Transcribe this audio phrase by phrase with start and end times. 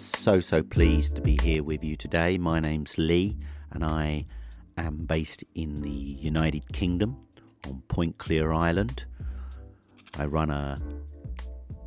[0.00, 2.38] So, so pleased to be here with you today.
[2.38, 3.36] My name's Lee,
[3.72, 4.24] and I
[4.78, 7.18] am based in the United Kingdom
[7.66, 9.04] on Point Clear Island.
[10.18, 10.78] I run a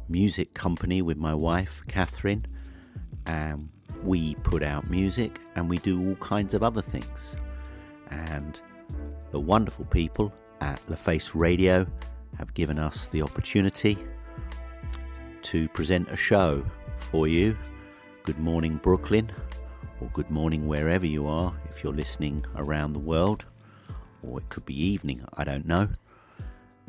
[0.09, 2.45] music company with my wife, Catherine,
[3.25, 3.67] and
[4.03, 7.35] we put out music and we do all kinds of other things.
[8.11, 8.59] And
[9.31, 10.31] the wonderful people
[10.61, 11.87] at The Face Radio
[12.37, 13.97] have given us the opportunity
[15.41, 16.63] to present a show
[16.99, 17.57] for you.
[18.23, 19.29] Good morning, Brooklyn,
[19.99, 23.43] or good morning wherever you are if you're listening around the world,
[24.21, 25.89] or it could be evening, I don't know.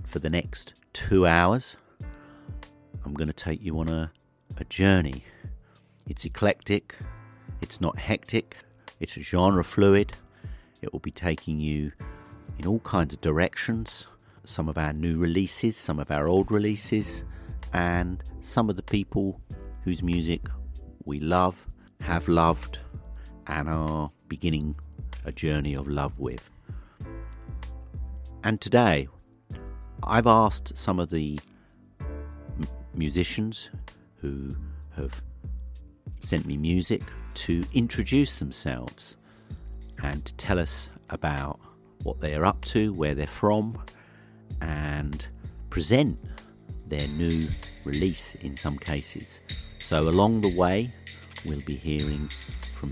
[0.04, 1.76] For the next two hours,
[3.04, 4.12] I'm going to take you on a,
[4.58, 5.24] a journey.
[6.06, 6.94] It's eclectic,
[7.60, 8.56] it's not hectic,
[9.00, 10.12] it's genre fluid.
[10.82, 11.90] It will be taking you
[12.60, 14.06] in all kinds of directions.
[14.44, 17.24] Some of our new releases, some of our old releases,
[17.72, 19.40] and some of the people
[19.82, 20.46] whose music
[21.04, 21.66] we love,
[22.00, 22.78] have loved,
[23.46, 24.74] and are beginning
[25.24, 26.50] a journey of love with.
[28.42, 29.08] And today,
[30.02, 31.40] I've asked some of the
[32.00, 33.70] m- musicians
[34.16, 34.50] who
[34.96, 35.22] have
[36.20, 37.02] sent me music
[37.34, 39.16] to introduce themselves
[40.02, 41.58] and to tell us about
[42.02, 43.82] what they're up to, where they're from,
[44.60, 45.26] and
[45.70, 46.18] present
[46.86, 47.48] their new
[47.84, 49.40] release in some cases.
[49.84, 50.90] So, along the way,
[51.44, 52.28] we'll be hearing
[52.74, 52.90] from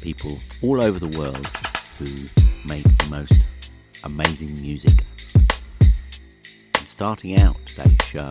[0.00, 1.46] people all over the world
[1.96, 2.06] who
[2.66, 3.40] make the most
[4.02, 5.04] amazing music.
[6.76, 8.28] And starting out today's show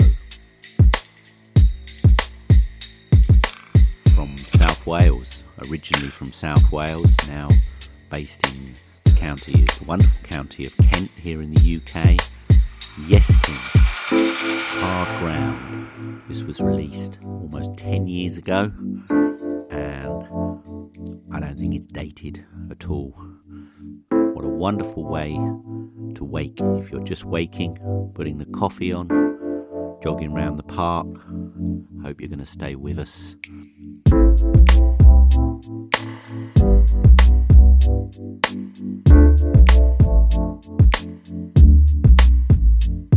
[4.14, 7.48] from South Wales, originally from South Wales, now
[8.10, 8.74] based in
[9.06, 12.18] the county, the wonderful county of Kent here in the UK.
[13.08, 13.81] Yeskin,
[14.12, 16.22] Hard Ground.
[16.28, 18.70] This was released almost 10 years ago,
[19.70, 20.26] and
[21.32, 23.16] I don't think it's dated at all.
[24.10, 25.36] What a wonderful way
[26.16, 27.78] to wake if you're just waking,
[28.14, 29.08] putting the coffee on,
[30.04, 31.08] jogging round the park.
[32.04, 33.38] Hope you're going to stay with us.
[38.52, 39.12] Thank
[42.92, 43.11] you.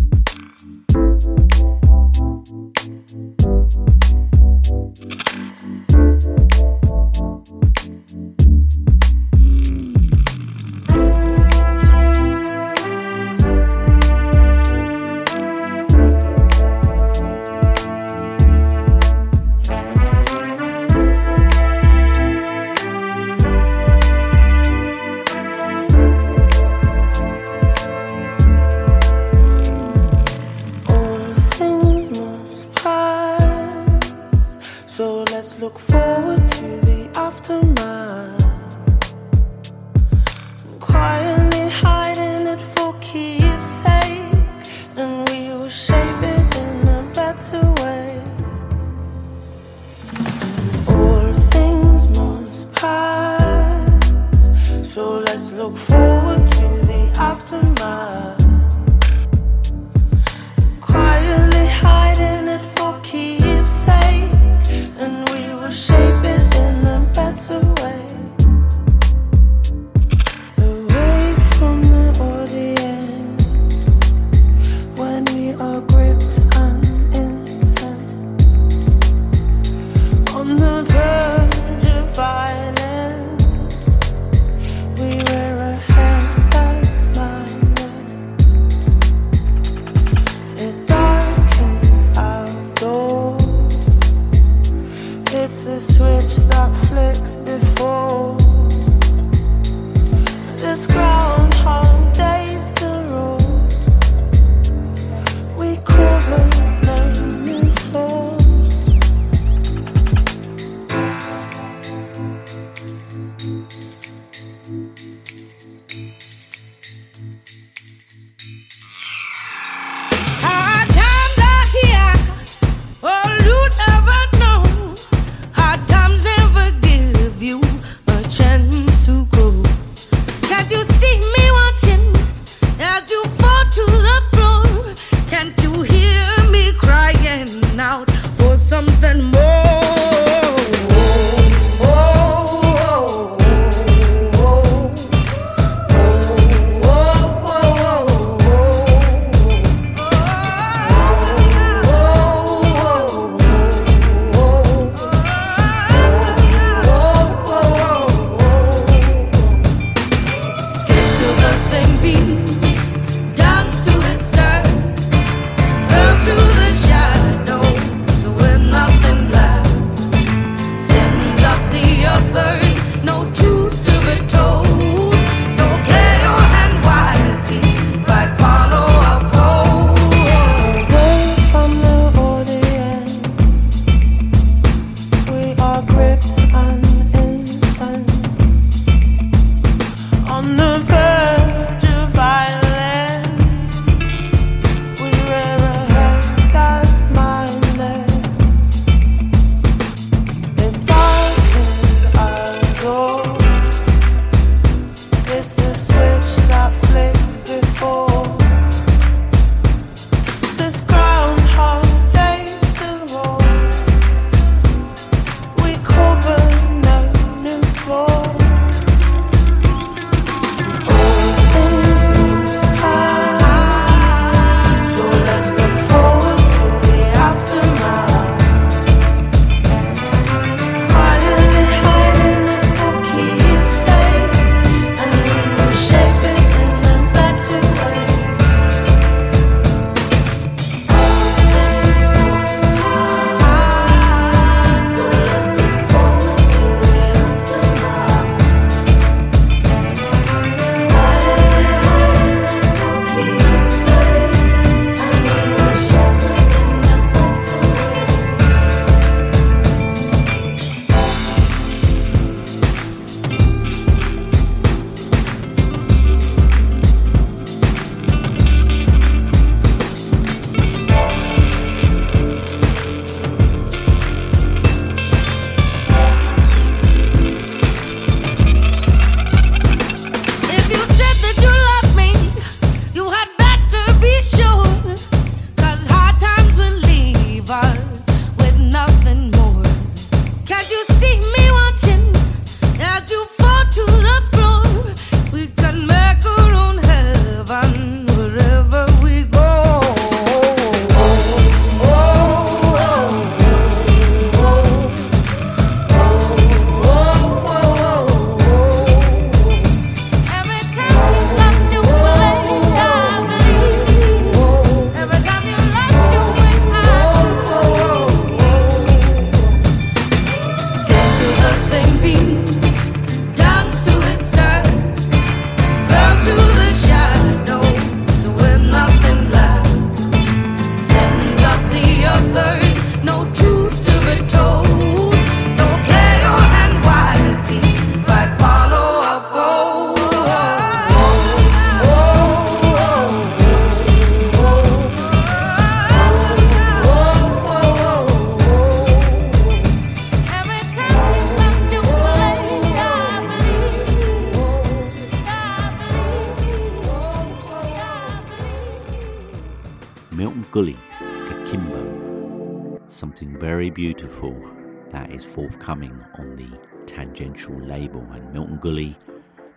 [367.14, 368.04] Tangential label.
[368.12, 368.96] And Milton Gulli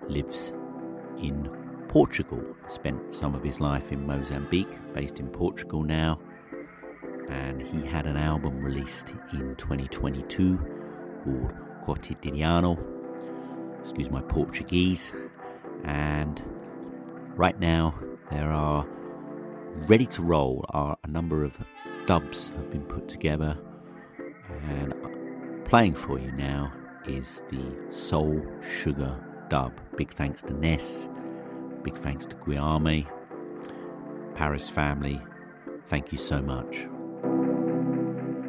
[0.08, 0.54] lives
[1.18, 1.50] in
[1.88, 6.20] Portugal, spent some of his life in Mozambique, based in Portugal now.
[7.30, 10.58] And he had an album released in 2022
[11.24, 12.78] called Quotidiano.
[13.82, 15.12] Excuse my Portuguese.
[15.84, 16.42] And
[17.36, 17.96] right now,
[18.30, 18.86] there are
[19.88, 21.58] ready to roll are a number of
[22.06, 23.58] dubs have been put together
[24.64, 24.94] and
[25.66, 26.72] playing for you now
[27.08, 29.16] is the Soul Sugar
[29.50, 29.74] dub.
[29.96, 31.10] Big thanks to Ness,
[31.84, 33.08] big thanks to Guiame,
[34.36, 35.22] Paris family.
[35.90, 36.88] Thank you so much.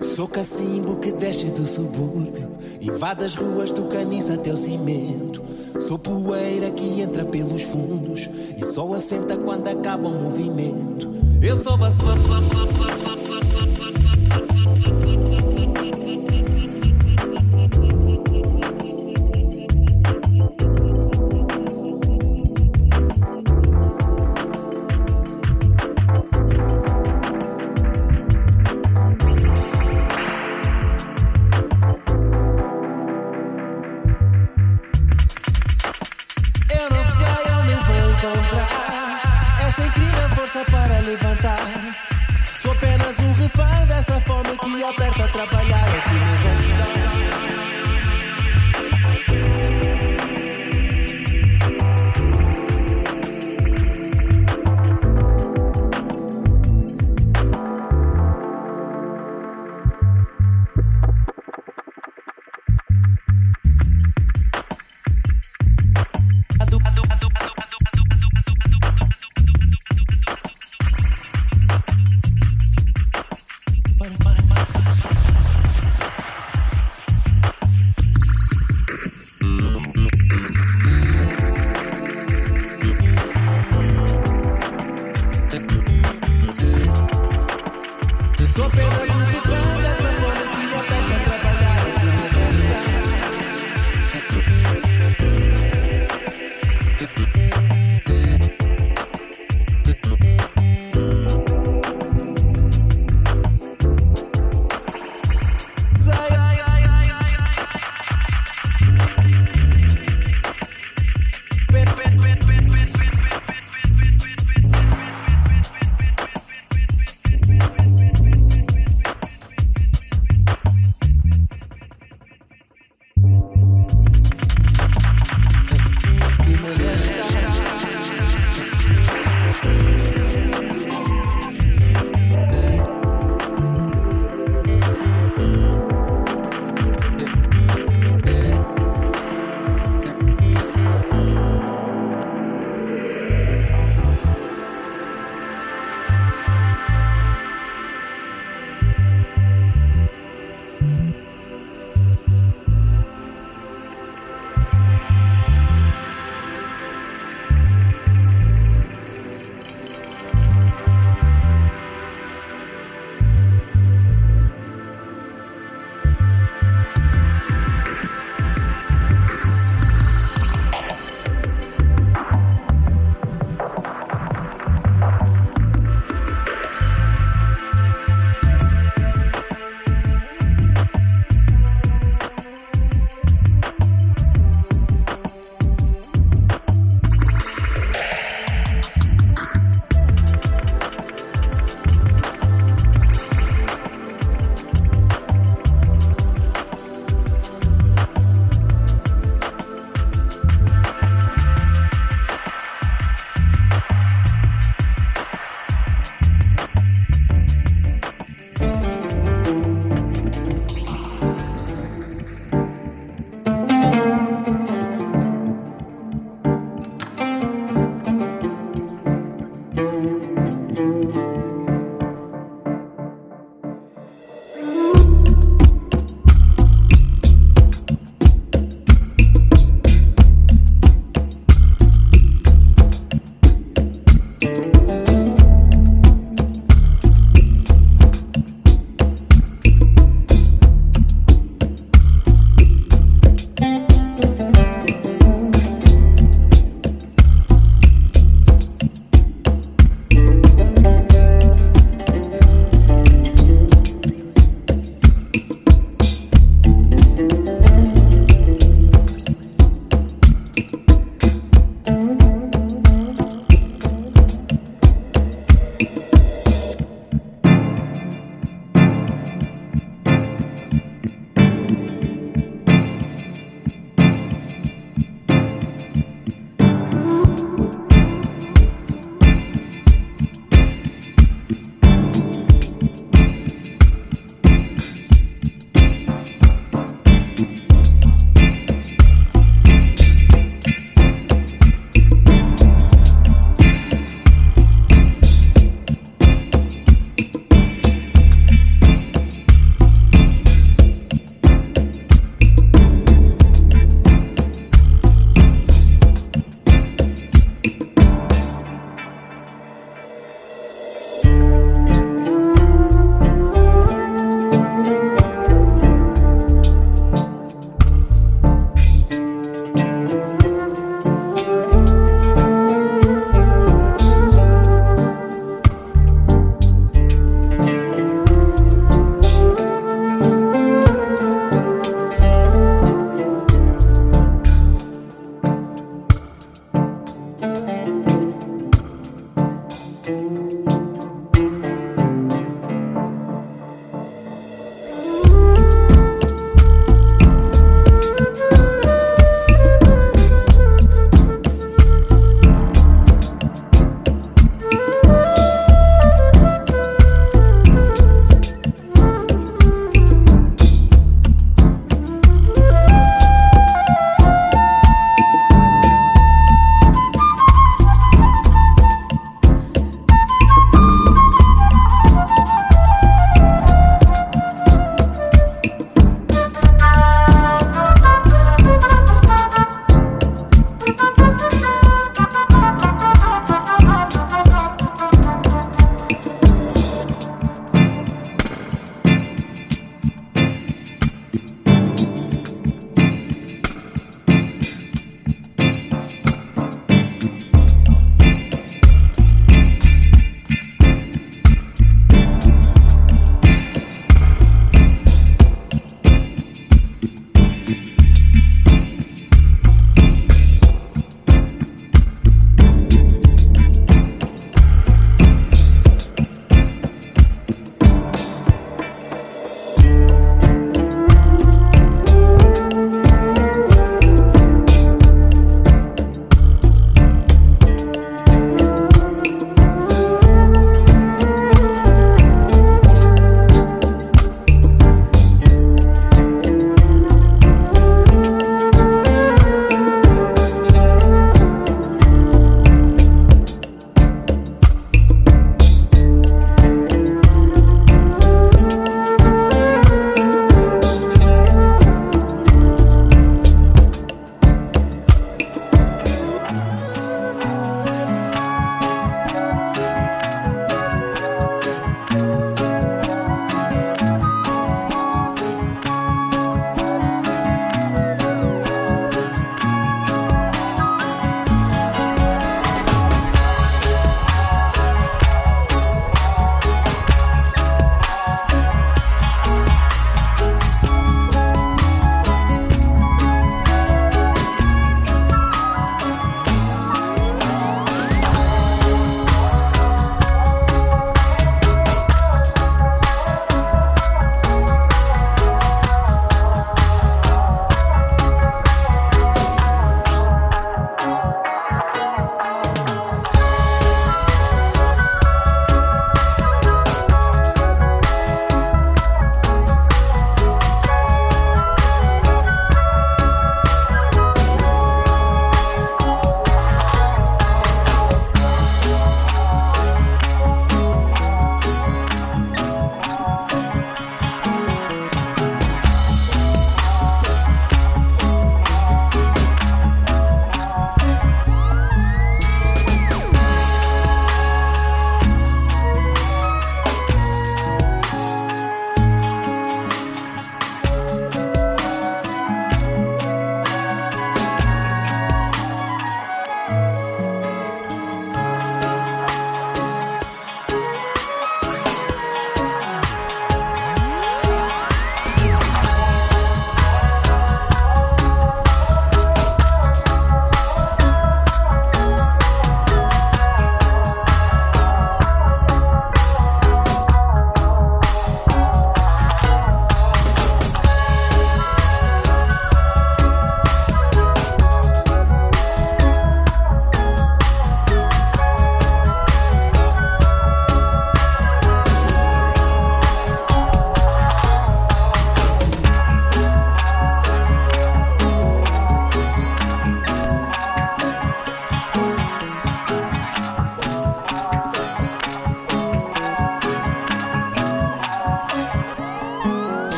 [0.00, 3.88] Sou cacimbo que desce do subúrbio, invade as ruas do
[4.32, 5.42] até o cimento.
[5.80, 11.12] Sou poeira que entra pelos fundos e só assenta quando acaba o movimento.
[11.42, 11.74] Eu sou.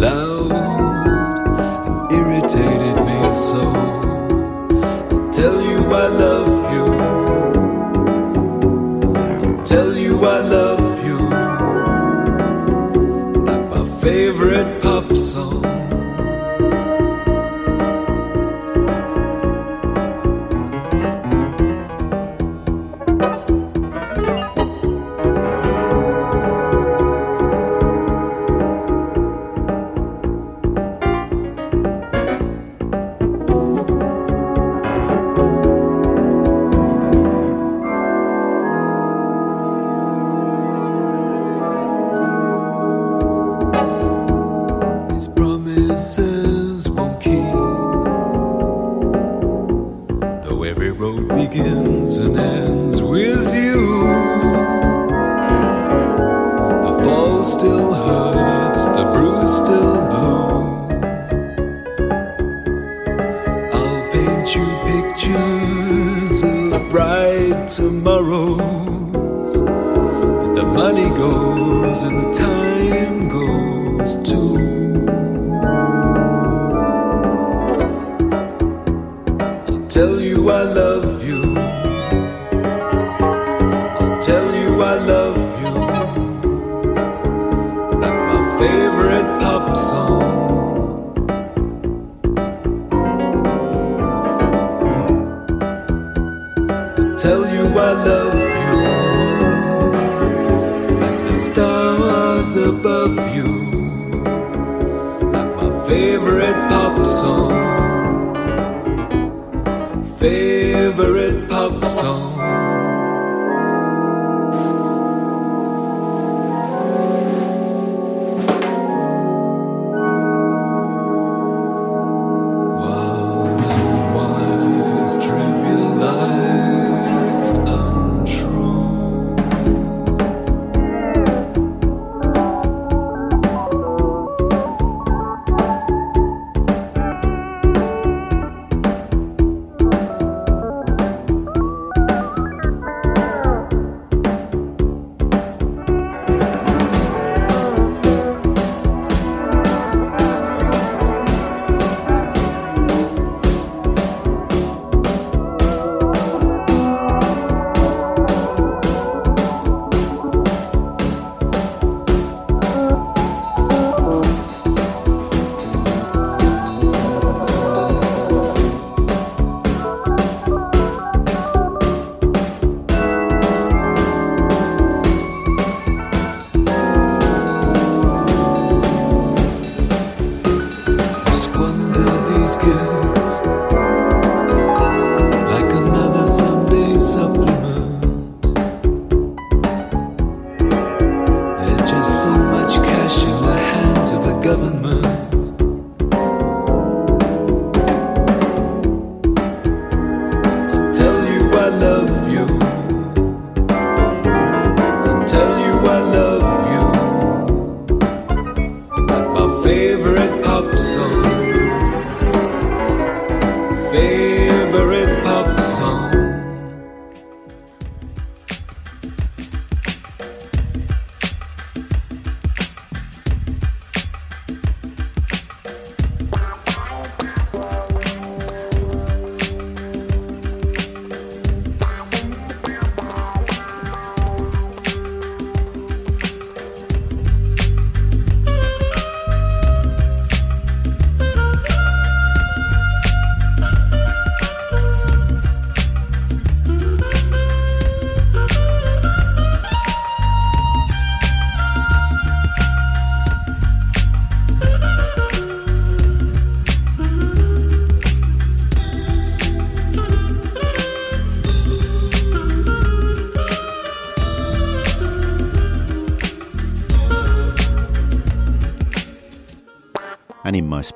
[0.00, 0.27] It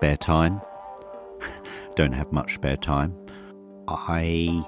[0.03, 0.61] spare time,
[1.95, 3.15] don't have much spare time,
[3.87, 4.65] I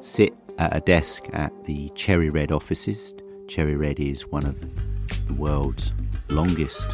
[0.00, 3.12] sit at a desk at the Cherry Red offices.
[3.48, 4.54] Cherry Red is one of
[5.26, 5.92] the world's
[6.28, 6.88] longest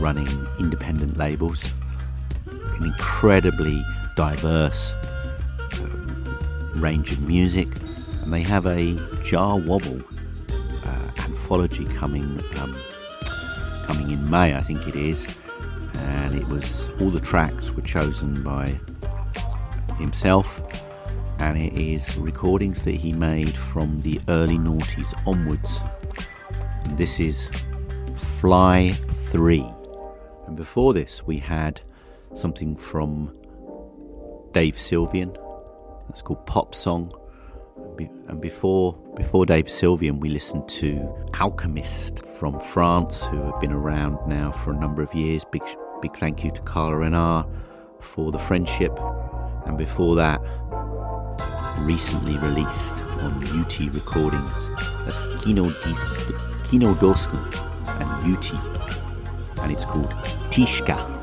[0.00, 0.26] running
[0.58, 1.64] independent labels,
[2.46, 3.80] an incredibly
[4.16, 5.86] diverse uh,
[6.74, 7.68] range of music,
[8.22, 10.02] and they have a Jah Wobble
[10.84, 12.76] uh, anthology coming um,
[13.84, 15.28] coming in May, I think it is,
[16.00, 18.78] and it was all the tracks were chosen by
[19.98, 20.62] himself
[21.40, 25.80] and it is recordings that he made from the early noughties onwards.
[26.84, 27.50] And this is
[28.14, 28.92] Fly
[29.30, 29.64] 3.
[30.46, 31.80] And before this, we had
[32.34, 33.34] something from
[34.52, 35.34] Dave Sylvian.
[36.10, 37.10] It's called Pop Song.
[38.28, 44.18] And before before Dave Sylvian, we listened to Alchemist from France, who have been around
[44.26, 45.44] now for a number of years.
[45.50, 45.62] Big
[46.00, 47.46] big thank you to Carla Renard
[48.00, 48.98] for the friendship.
[49.66, 50.40] And before that,
[51.78, 54.68] recently released on UT Recordings.
[55.04, 55.70] That's Kino,
[56.64, 57.38] Kino Dosku
[57.86, 58.52] and UT,
[59.62, 60.10] and it's called
[60.50, 61.19] Tishka.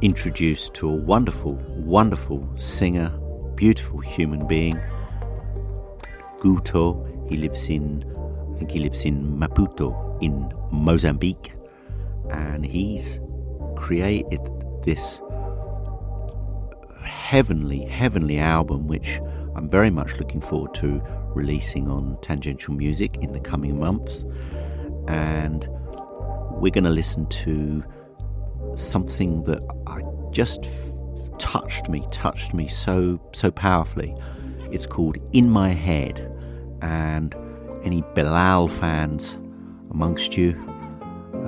[0.00, 3.10] Introduced to a wonderful, wonderful singer,
[3.56, 4.80] beautiful human being,
[6.40, 7.04] Guto.
[7.28, 8.04] He lives in,
[8.54, 11.52] I think he lives in Maputo in Mozambique,
[12.30, 13.18] and he's
[13.76, 14.40] created
[14.84, 15.20] this
[17.04, 19.20] heavenly, heavenly album, which
[19.56, 21.02] I'm very much looking forward to
[21.34, 24.24] releasing on Tangential Music in the coming months.
[25.06, 25.68] And
[26.60, 27.84] we're going to listen to
[28.74, 30.68] something that I just
[31.38, 34.14] touched me, touched me so so powerfully.
[34.70, 36.18] It's called In My Head,
[36.82, 37.34] and
[37.84, 39.38] any Bilal fans
[39.90, 40.50] amongst you,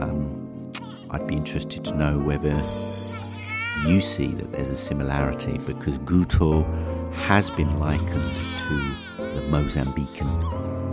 [0.00, 0.72] um,
[1.10, 2.54] I'd be interested to know whether
[3.86, 6.64] you see that there's a similarity because Guto
[7.12, 8.74] has been likened to
[9.18, 10.30] the Mozambican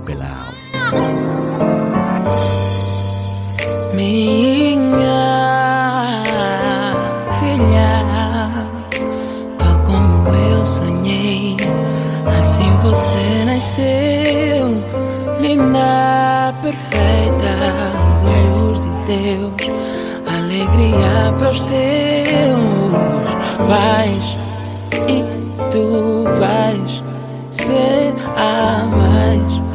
[0.06, 0.54] Bilal.
[3.98, 5.24] Minha
[9.58, 11.58] tal como eu sonhei.
[12.40, 14.84] Assim você nasceu,
[15.42, 17.52] linda, perfeita,
[18.14, 19.54] os olhos de Deus,
[20.28, 23.30] alegria para os teus.
[23.68, 24.38] Vais
[25.08, 25.24] e
[25.72, 27.04] tu vais
[27.50, 29.67] ser a mais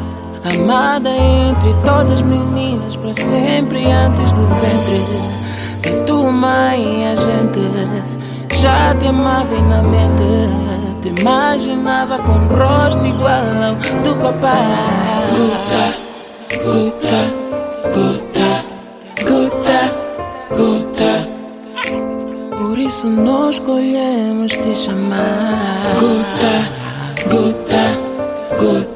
[0.44, 8.56] amada entre todas as meninas para sempre antes do ventre de tua mãe a gente
[8.60, 14.62] já te amava na mente te imaginava com rosto igual ao do papai.
[15.34, 15.84] Gota,
[16.64, 17.20] gota,
[17.92, 18.50] gota,
[19.26, 19.80] gota,
[20.56, 21.12] gota.
[22.56, 25.82] Por isso nós escolhemos te chamar.
[25.98, 26.54] Gota,
[27.30, 27.84] gota,
[28.60, 28.91] gota,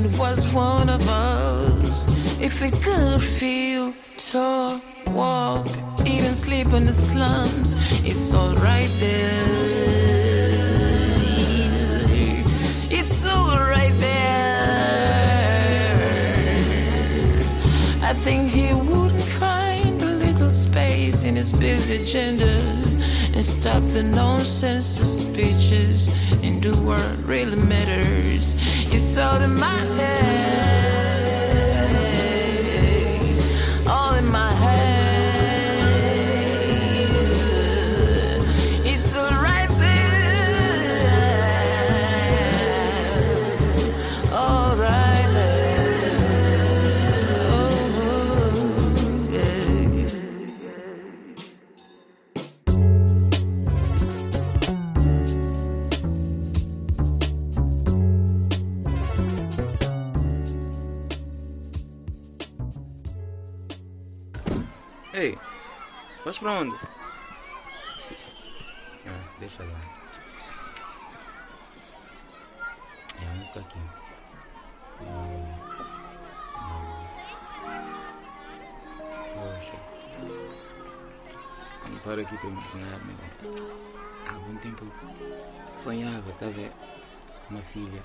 [0.00, 2.06] was one of us.
[2.40, 5.66] If we could feel, talk, walk,
[6.06, 9.44] even sleep in the slums, it's all right there.
[12.90, 14.32] It's all right there.
[18.02, 22.54] I think he wouldn't find a little space in his busy agenda
[23.34, 26.08] and stop the nonsense speeches
[26.42, 28.56] and do what really matters
[29.00, 30.81] pra
[66.50, 66.76] onde?
[69.06, 69.80] Ah, deixa lá.
[73.20, 73.78] É, vamos aqui.
[79.34, 79.76] Poxa.
[81.80, 83.16] Quando paro aqui para imaginar, meu,
[84.28, 84.86] há algum tempo
[85.76, 86.72] sonhava, tá vendo?
[87.50, 88.02] Uma filha.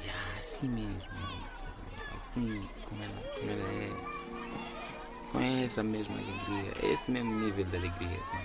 [0.00, 1.10] E yeah, assim mesmo.
[2.16, 4.13] Assim como ela, como ela é
[5.34, 8.18] com essa mesma alegria, esse mesmo nível de alegria.
[8.22, 8.38] Assim.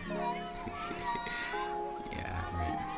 [2.17, 2.89] yeah.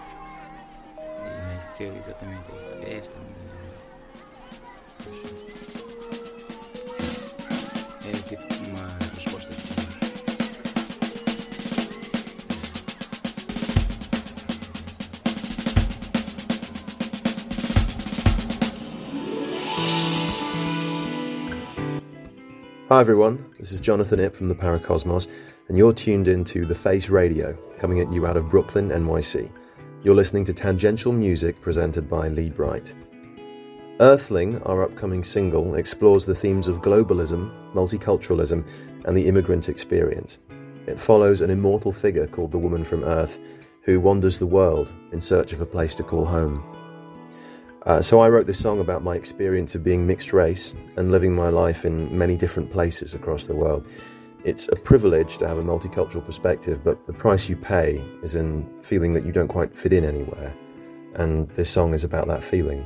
[0.97, 3.51] E nasceu exatamente esta, esta menina.
[22.91, 25.27] Hi everyone, this is Jonathan Ip from the Paracosmos,
[25.69, 29.49] and you're tuned into The Face Radio, coming at you out of Brooklyn, NYC.
[30.03, 32.93] You're listening to tangential music presented by Lee Bright.
[34.01, 38.67] Earthling, our upcoming single, explores the themes of globalism, multiculturalism,
[39.05, 40.39] and the immigrant experience.
[40.85, 43.39] It follows an immortal figure called the Woman from Earth,
[43.83, 46.61] who wanders the world in search of a place to call home.
[47.85, 51.33] Uh, so I wrote this song about my experience of being mixed race and living
[51.33, 53.87] my life in many different places across the world.
[54.43, 58.67] It's a privilege to have a multicultural perspective, but the price you pay is in
[58.83, 60.53] feeling that you don't quite fit in anywhere.
[61.15, 62.85] And this song is about that feeling.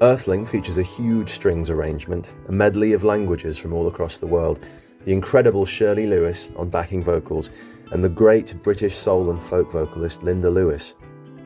[0.00, 4.64] Earthling features a huge strings arrangement, a medley of languages from all across the world,
[5.04, 7.50] the incredible Shirley Lewis on backing vocals,
[7.92, 10.94] and the great British soul and folk vocalist Linda Lewis.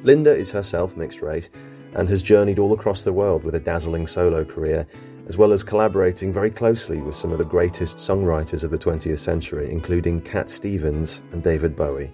[0.02, 1.50] Linda is herself mixed race
[1.94, 4.86] and has journeyed all across the world with a dazzling solo career,
[5.28, 9.18] as well as collaborating very closely with some of the greatest songwriters of the 20th
[9.18, 12.12] century, including Cat Stevens and David Bowie.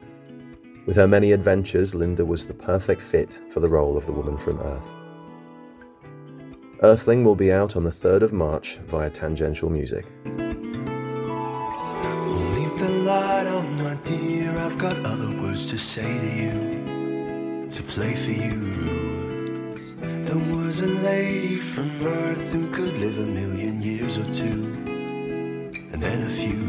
[0.84, 4.36] With her many adventures, Linda was the perfect fit for the role of the woman
[4.36, 4.86] from Earth.
[6.82, 10.07] Earthling will be out on the 3rd of March via Tangential Music.
[10.24, 10.47] Leave
[12.78, 14.57] the light on, my dear.
[14.59, 16.97] I've got other words to say to you,
[17.72, 19.76] to play for you.
[20.24, 24.72] There was a lady from Earth who could live a million years or two,
[25.92, 26.64] and then a few.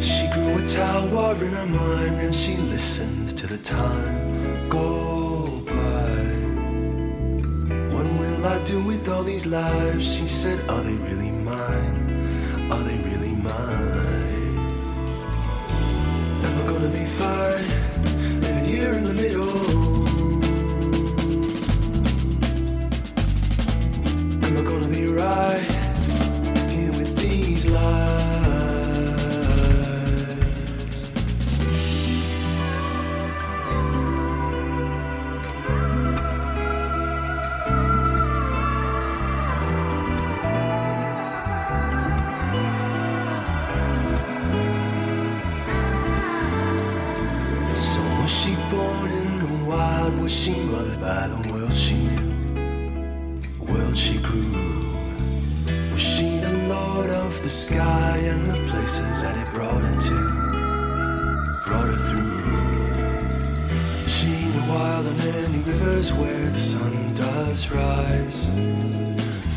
[0.00, 6.14] She grew a tower in her mind, and she listened to the time go by.
[7.94, 10.14] What will I do with all these lives?
[10.16, 12.70] She said, Are they really mine?
[12.70, 14.58] Are they really mine?
[16.44, 17.83] Am I gonna be fine
[18.94, 19.73] in the middle?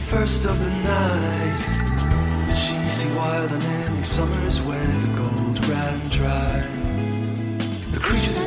[0.10, 2.48] First of the night.
[2.48, 6.62] Did she see wild on any summers where the gold ran dry?
[7.92, 8.38] The creatures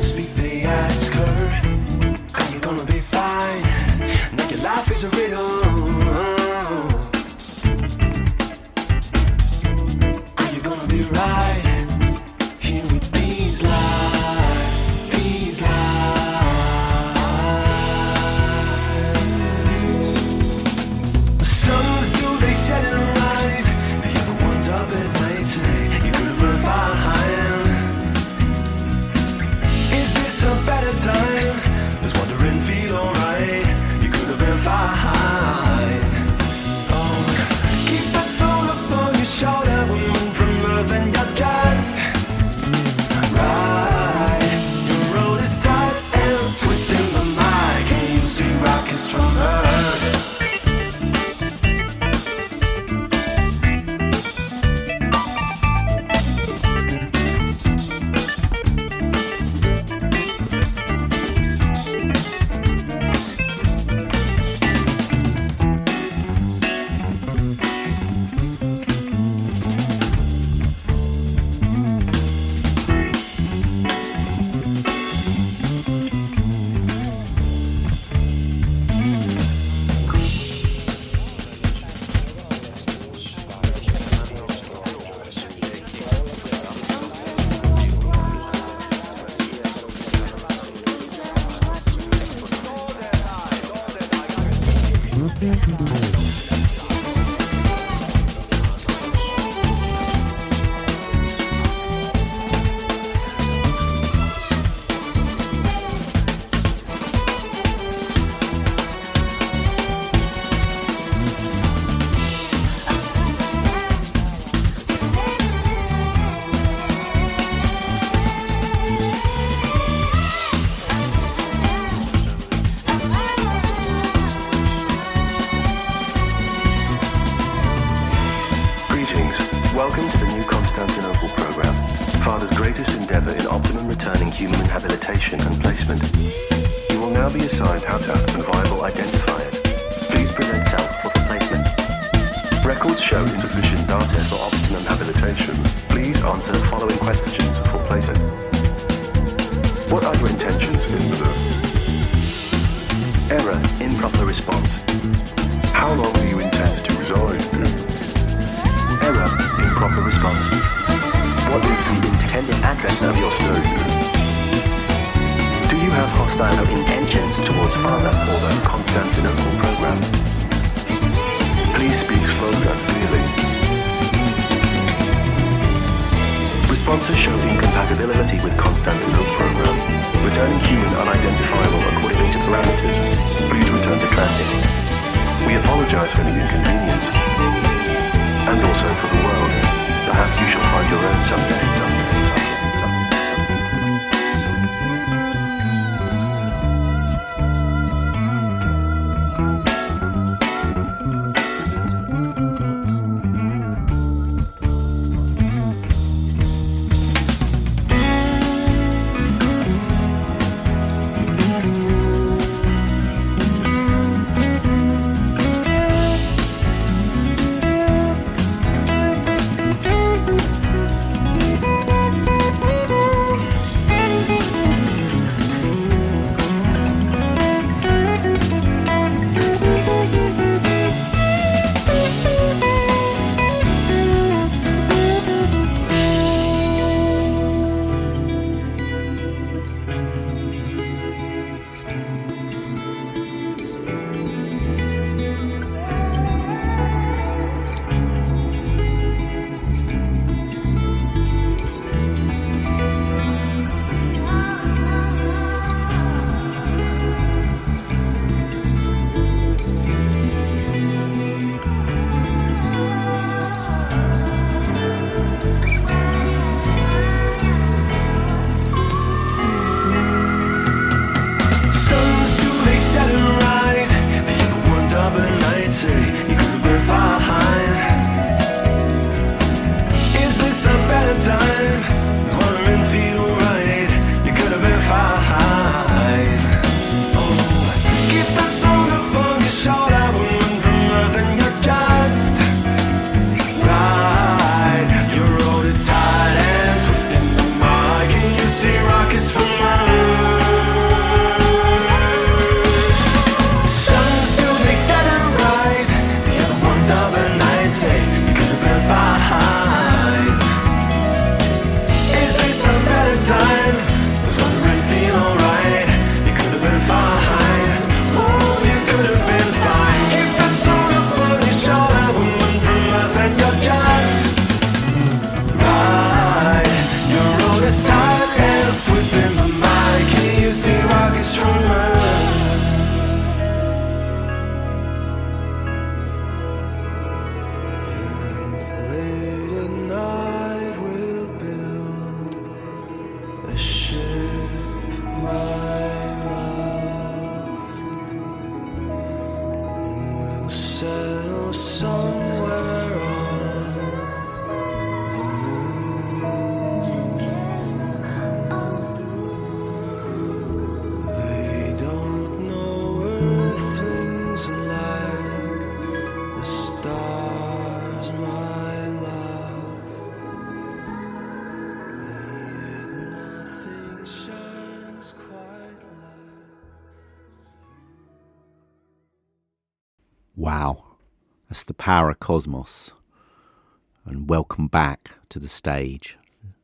[385.31, 386.17] to the stage,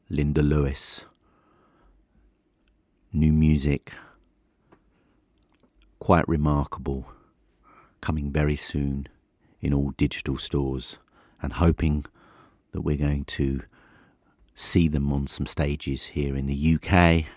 [0.10, 1.06] Linda Lewis.
[3.14, 3.94] New music,
[6.00, 7.10] quite remarkable,
[8.02, 9.08] coming very soon
[9.62, 10.98] in all digital stores,
[11.42, 12.04] and hoping
[12.74, 13.62] that we're going to
[14.54, 16.92] see them on some stages here in the UK,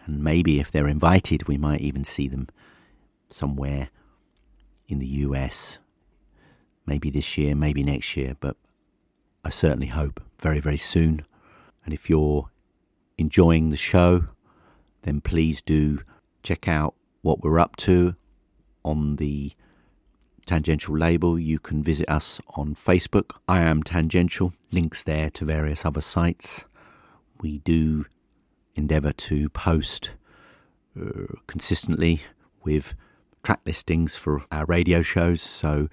[0.06, 2.48] and maybe if they're invited, we might even see them
[3.28, 3.88] somewhere
[4.88, 5.78] in the US
[6.86, 8.56] maybe this year, maybe next year, but
[9.44, 11.24] I certainly hope very, very soon.
[11.84, 12.48] And if you're
[13.18, 14.24] enjoying the show,
[15.02, 16.00] then please do
[16.42, 18.14] check out what we're up to
[18.84, 19.52] on the
[20.46, 21.38] Tangential label.
[21.38, 23.36] You can visit us on Facebook.
[23.46, 24.52] I am Tangential.
[24.72, 26.64] Links there to various other sites.
[27.40, 28.06] We do
[28.74, 30.12] endeavour to post
[31.00, 32.20] uh, consistently
[32.64, 32.94] with
[33.42, 35.40] track listings for our radio shows.
[35.40, 35.88] So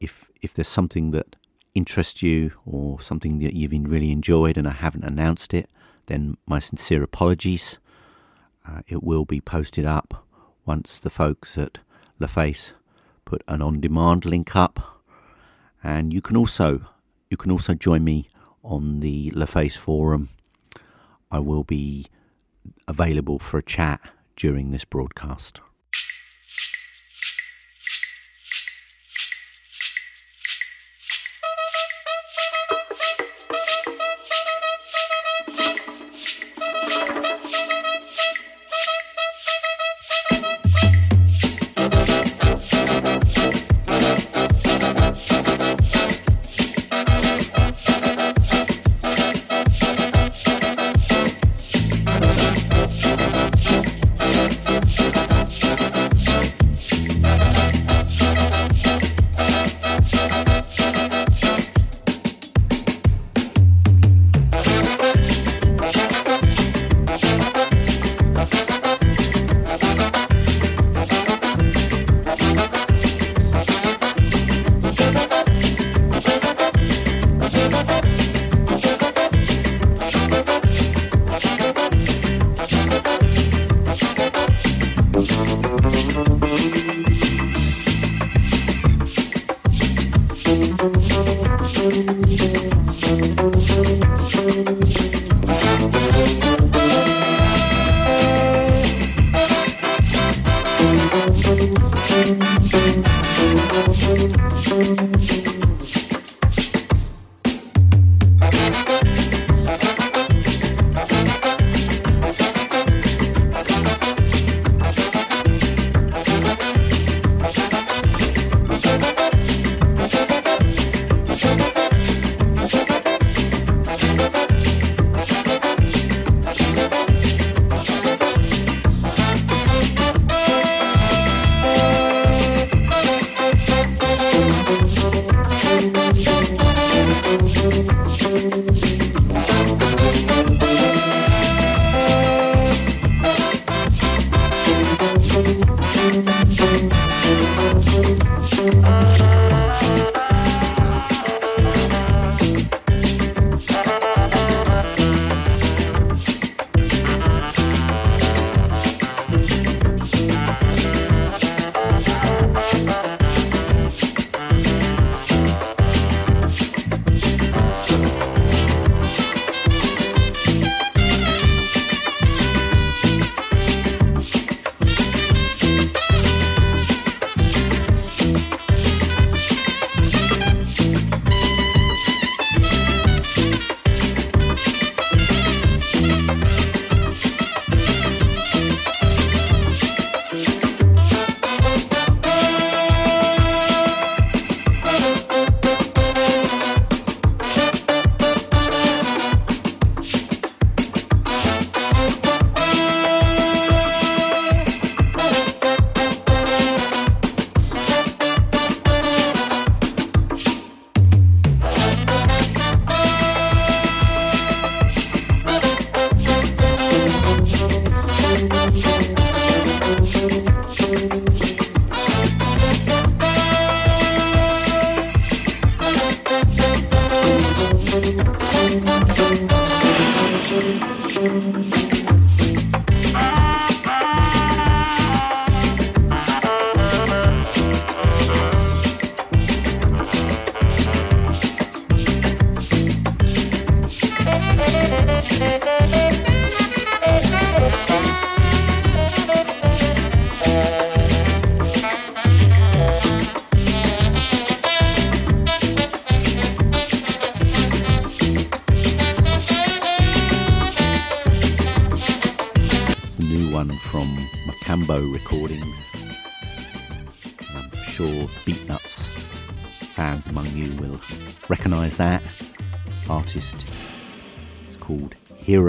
[0.00, 1.36] if if there's something that
[1.78, 5.70] interests you or something that you've really enjoyed and I haven't announced it,
[6.06, 7.78] then my sincere apologies.
[8.68, 10.26] Uh, it will be posted up
[10.66, 11.78] once the folks at
[12.18, 12.74] The Face
[13.24, 15.02] put an on-demand link up,
[15.82, 16.80] and you can also
[17.30, 18.28] you can also join me
[18.62, 20.28] on the LaFace forum.
[21.30, 22.06] I will be
[22.86, 24.00] available for a chat
[24.36, 25.60] during this broadcast.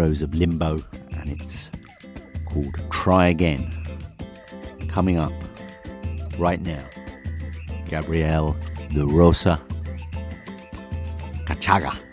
[0.10, 1.70] of limbo, and it's
[2.45, 3.72] called Try Again.
[4.88, 5.32] Coming up
[6.38, 6.84] right now,
[7.88, 8.57] Gabrielle
[8.91, 9.62] the Rosa
[11.45, 12.09] Cachaga.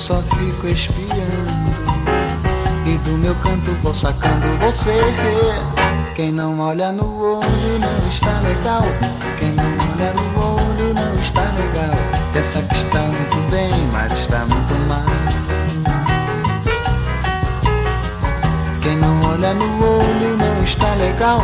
[0.00, 1.10] Só fico espiando.
[2.86, 4.98] E do meu canto vou sacando você.
[6.14, 8.82] Quem não olha no olho não está legal.
[9.38, 11.94] Quem não olha no olho não está legal.
[12.32, 15.04] Pensa que está muito bem, mas está muito mal.
[18.80, 21.42] Quem não olha no olho não está legal.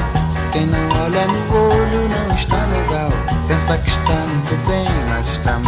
[0.52, 3.10] Quem não olha no olho não está legal.
[3.46, 5.65] Pensa que está muito bem, mas está muito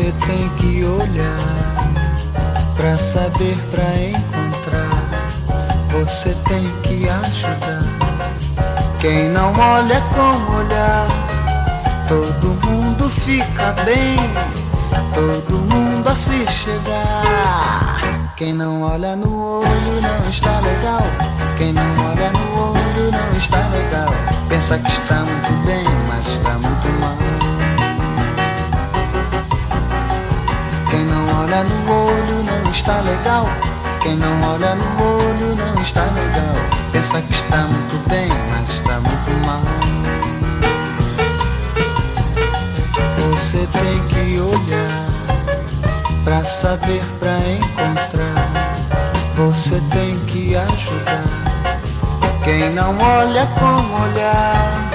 [0.00, 1.92] Você tem que olhar
[2.74, 5.04] pra saber, pra encontrar.
[5.90, 7.84] Você tem que ajudar.
[8.98, 11.06] Quem não olha com olhar,
[12.08, 14.16] todo mundo fica bem.
[15.12, 18.00] Todo mundo a se chegar.
[18.38, 21.02] Quem não olha no olho não está legal.
[21.58, 24.14] Quem não olha no olho não está legal.
[24.48, 26.79] Pensa que está muito bem, mas está muito
[31.50, 33.48] olha no olho não está legal.
[34.02, 36.54] Quem não olha no olho não está legal.
[36.92, 39.60] Pensa que está muito bem, mas está muito mal.
[43.18, 45.10] Você tem que olhar
[46.24, 48.72] pra saber, pra encontrar.
[49.36, 51.24] Você tem que ajudar.
[52.44, 54.88] Quem não olha com olhar,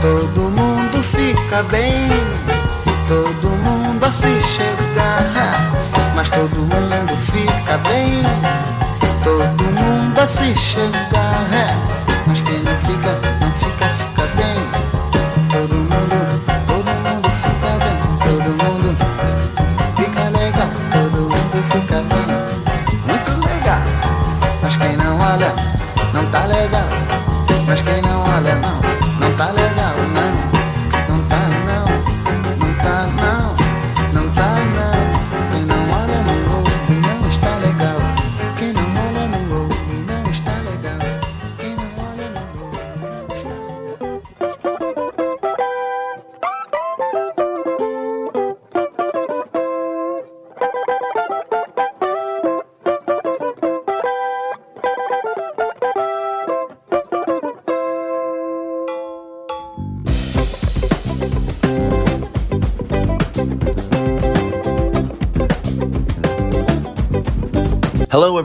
[0.00, 2.08] todo mundo fica bem.
[3.06, 5.79] Todo mundo a se chegar,
[6.20, 8.22] mas todo mundo fica bem.
[9.24, 11.34] Todo mundo se chegar,
[12.26, 13.49] mas quem não fica, não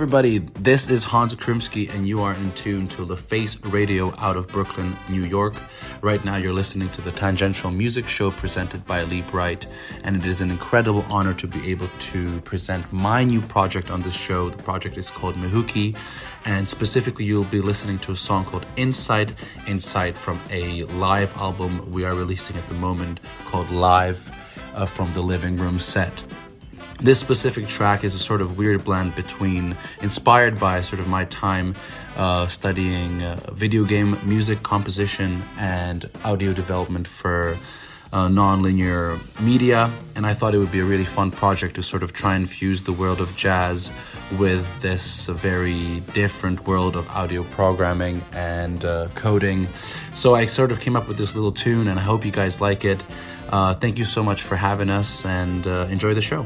[0.05, 0.37] everybody.
[0.37, 4.47] This is Hans Krumsky, and you are in tune to the Face Radio out of
[4.47, 5.55] Brooklyn, New York.
[6.01, 9.65] Right now, you're listening to the Tangential Music Show presented by Lee Bright,
[10.03, 14.03] and it is an incredible honor to be able to present my new project on
[14.03, 14.51] this show.
[14.51, 15.97] The project is called Mehuki,
[16.45, 19.33] and specifically, you'll be listening to a song called Inside
[19.65, 24.29] Inside from a live album we are releasing at the moment called Live
[24.75, 26.23] uh, from the Living Room Set.
[26.99, 31.25] This specific track is a sort of weird blend between inspired by sort of my
[31.25, 31.75] time
[32.15, 37.57] uh, studying uh, video game music composition and audio development for
[38.13, 39.91] uh, non-linear media.
[40.15, 42.49] And i thought it would be a really fun project to sort of try and
[42.49, 43.91] fuse the world of jazz
[44.39, 49.67] with this very different world of audio programming and uh, coding.
[50.13, 52.61] So i sort of came up with this little tune and i hope you guys
[52.61, 53.03] like it.
[53.49, 56.45] Uh, thank you so much for having us and uh, enjoy the show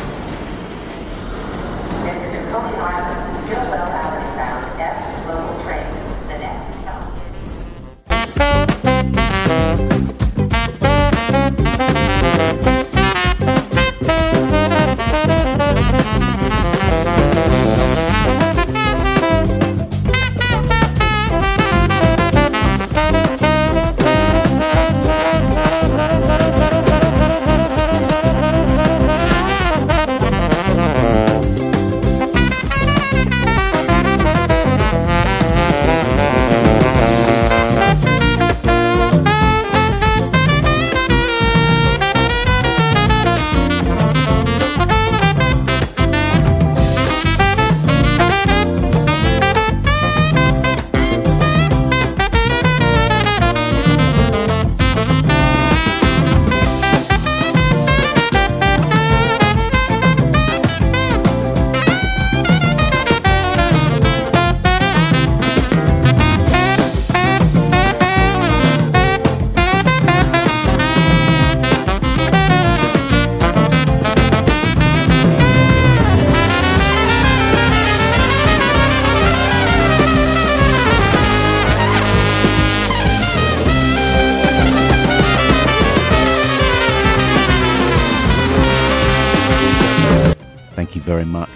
[90.91, 91.49] Thank you very much,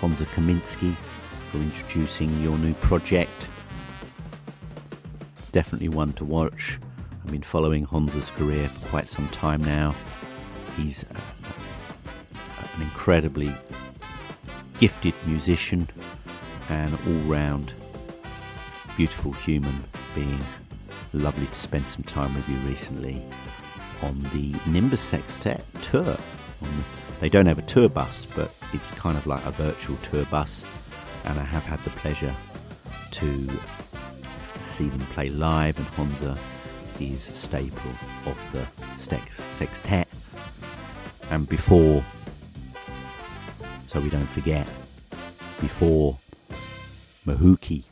[0.00, 0.94] Honza Kaminsky,
[1.50, 3.48] for introducing your new project.
[5.50, 6.78] Definitely one to watch.
[7.24, 9.96] I've been following Honza's career for quite some time now.
[10.76, 13.52] He's an incredibly
[14.78, 15.88] gifted musician
[16.68, 17.72] and all round
[18.96, 19.82] beautiful human
[20.14, 20.38] being.
[21.12, 23.20] Lovely to spend some time with you recently
[24.02, 26.16] on the Nimbus Sextet tour.
[27.18, 30.64] They don't have a tour bus, but it's kind of like a virtual tour bus,
[31.24, 32.34] and I have had the pleasure
[33.12, 33.48] to
[34.60, 36.38] see them play live, and Honza
[37.00, 37.92] is a staple
[38.26, 38.66] of the
[38.96, 40.08] Sextet.
[41.30, 42.02] And before,
[43.86, 44.66] so we don't forget,
[45.60, 46.18] before
[47.26, 47.84] Mahuki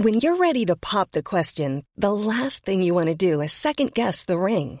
[0.00, 3.52] When you're ready to pop the question, the last thing you want to do is
[3.52, 4.80] second guess the ring.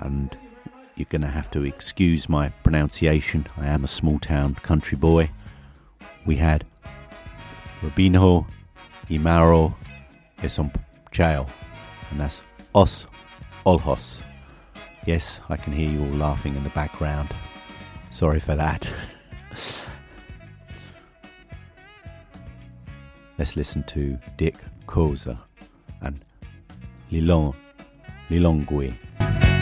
[0.00, 0.36] And
[0.96, 3.46] you're going to have to excuse my pronunciation.
[3.56, 5.30] I am a small town country boy.
[6.26, 6.66] We had
[7.80, 8.46] Rabinho,
[9.08, 9.74] Imaro,
[10.38, 10.74] Esomp
[11.10, 11.46] Chao,
[12.10, 12.42] and that's
[12.74, 13.06] Os
[13.64, 14.20] Olhos.
[15.06, 17.30] Yes, I can hear you all laughing in the background.
[18.10, 18.90] Sorry for that.
[23.38, 25.38] Let's listen to Dick Koza
[26.02, 26.20] and
[27.10, 27.56] Lilong
[28.28, 29.59] Lilongwe.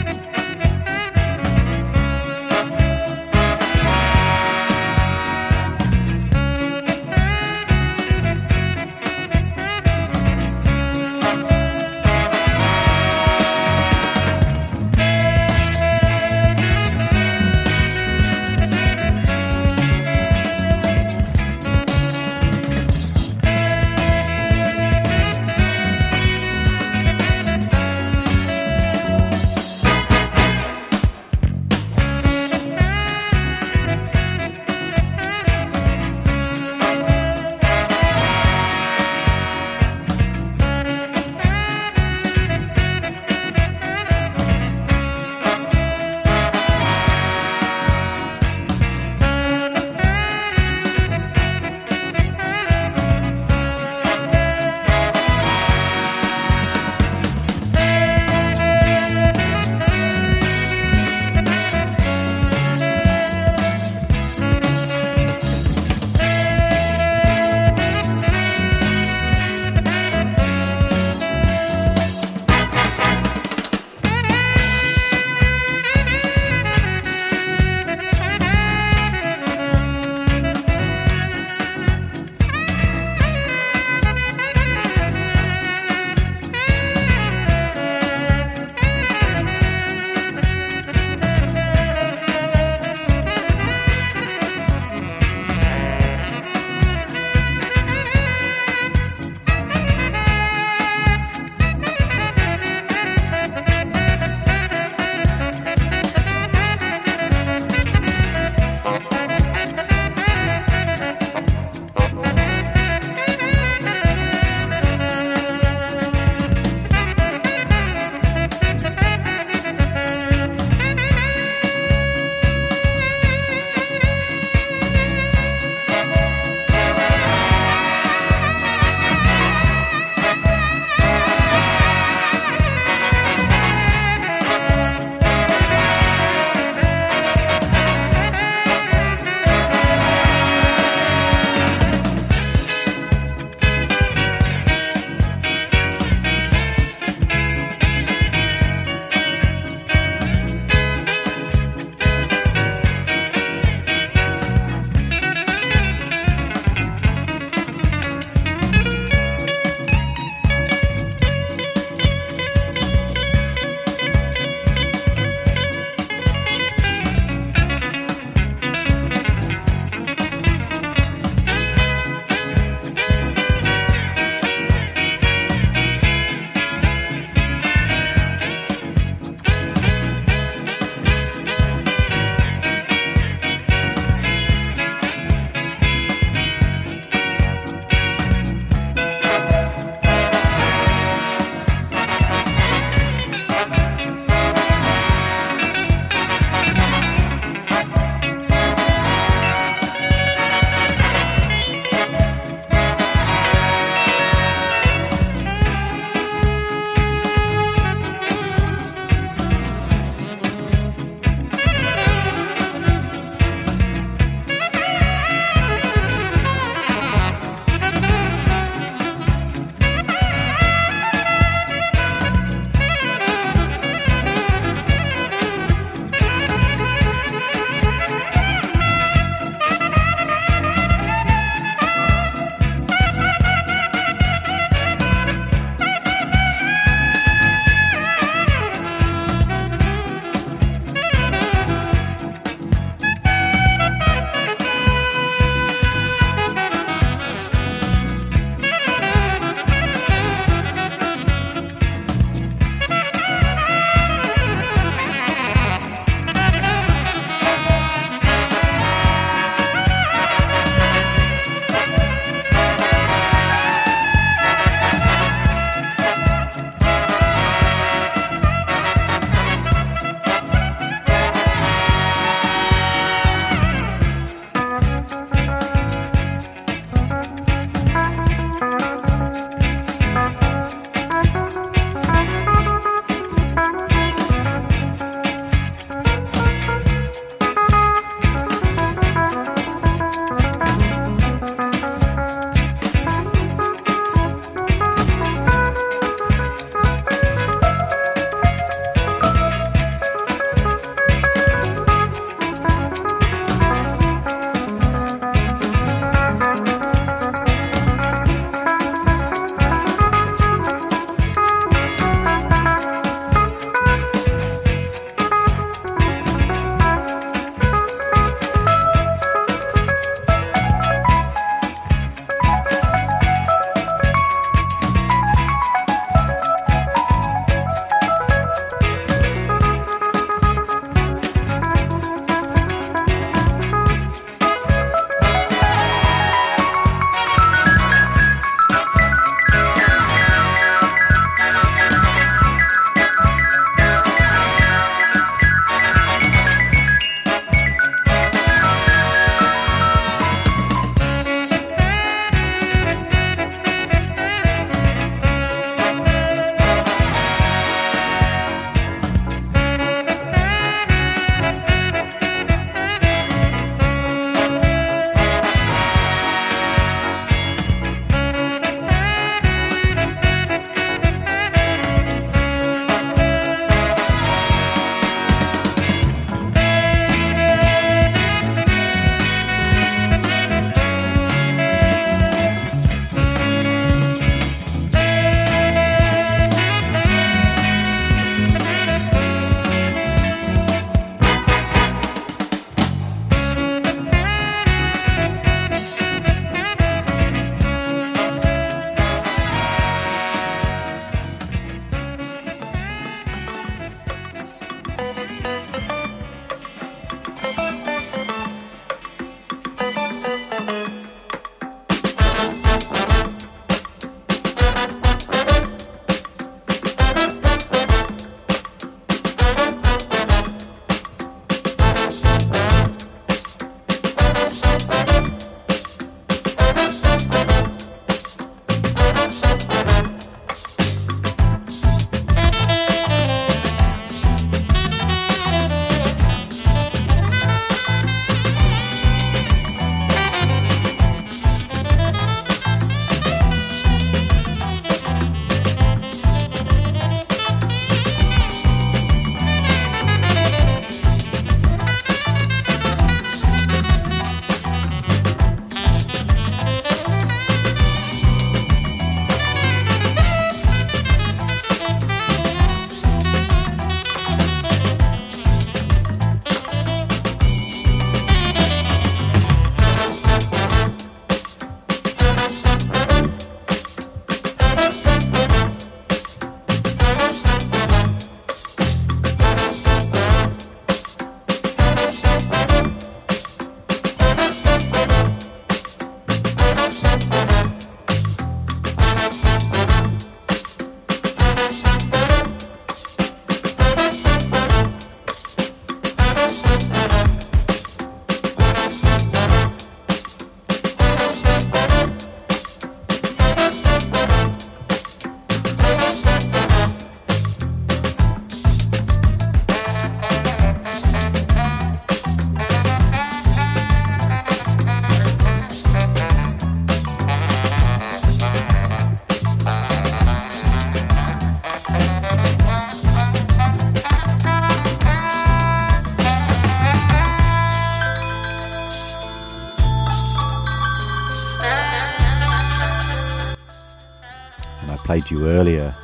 [535.31, 535.95] You earlier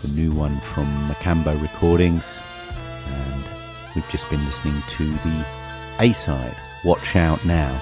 [0.00, 2.40] the new one from Macambo Recordings,
[3.06, 3.44] and
[3.94, 5.44] we've just been listening to the
[5.98, 7.80] A side, Watch Out Now.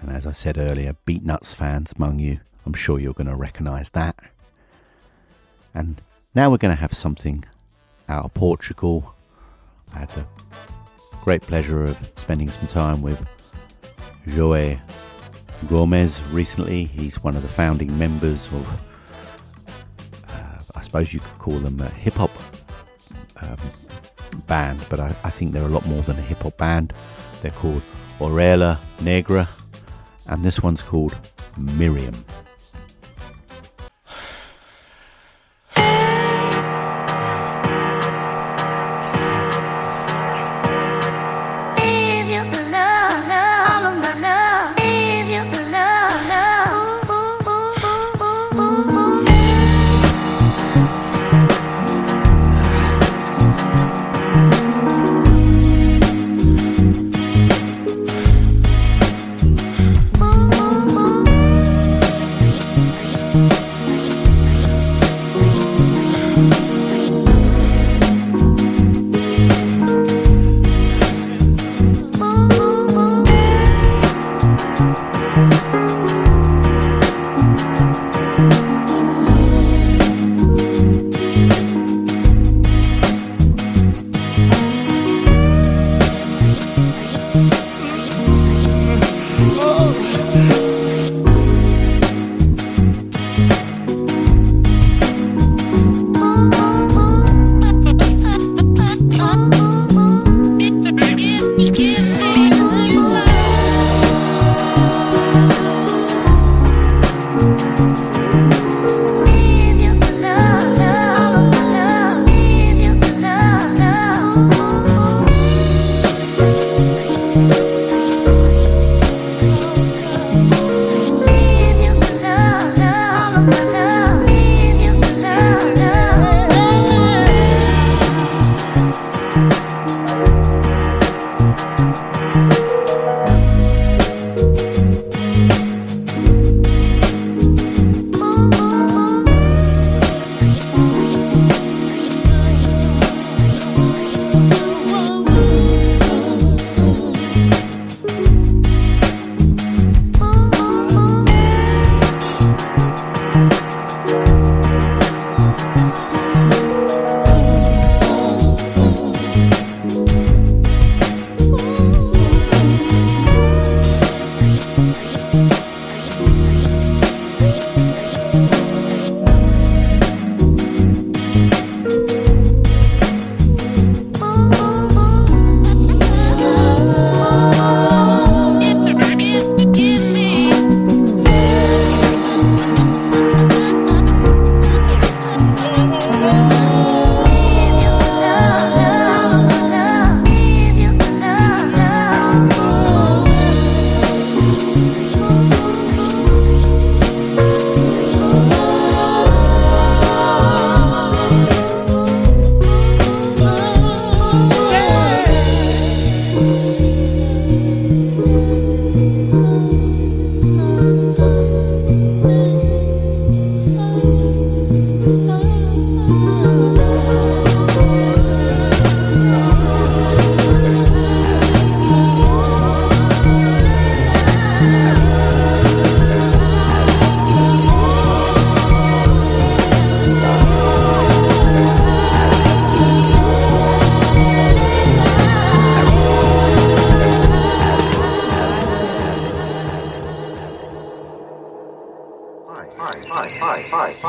[0.00, 3.90] And as I said earlier, Beatnuts fans among you, I'm sure you're going to recognise
[3.90, 4.16] that.
[5.74, 6.00] And
[6.34, 7.44] now we're going to have something
[8.08, 9.14] out of Portugal.
[9.94, 10.24] I had the
[11.24, 13.24] great pleasure of spending some time with
[14.28, 14.76] Joe
[15.68, 16.84] Gomez recently.
[16.84, 18.80] He's one of the founding members of,
[20.88, 22.30] suppose you could call them a hip hop
[23.42, 23.58] um,
[24.46, 26.94] band, but I, I think they're a lot more than a hip hop band.
[27.42, 27.82] They're called
[28.18, 29.46] Orelha Negra,
[30.26, 31.14] and this one's called
[31.58, 32.24] Miriam.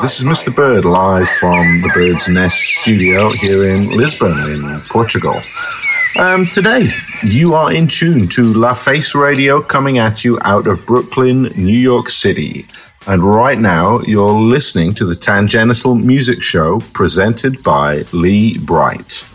[0.02, 0.54] This is Mr.
[0.54, 5.38] Bird live from the Bird's Nest studio here in Lisbon, in Portugal.
[6.18, 6.90] Um, today,
[7.22, 11.78] you are in tune to La Face Radio coming at you out of Brooklyn, New
[11.78, 12.64] York City.
[13.06, 19.26] And right now, you're listening to the Tangential Music Show presented by Lee Bright.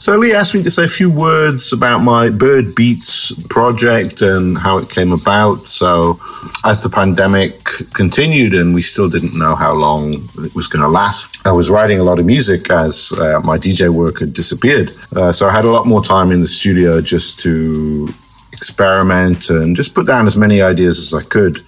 [0.00, 4.56] So, Lee asked me to say a few words about my Bird Beats project and
[4.56, 5.66] how it came about.
[5.66, 6.20] So,
[6.64, 7.64] as the pandemic
[7.94, 10.14] continued and we still didn't know how long
[10.44, 13.58] it was going to last, I was writing a lot of music as uh, my
[13.58, 14.92] DJ work had disappeared.
[15.16, 18.08] Uh, so, I had a lot more time in the studio just to
[18.52, 21.60] experiment and just put down as many ideas as I could.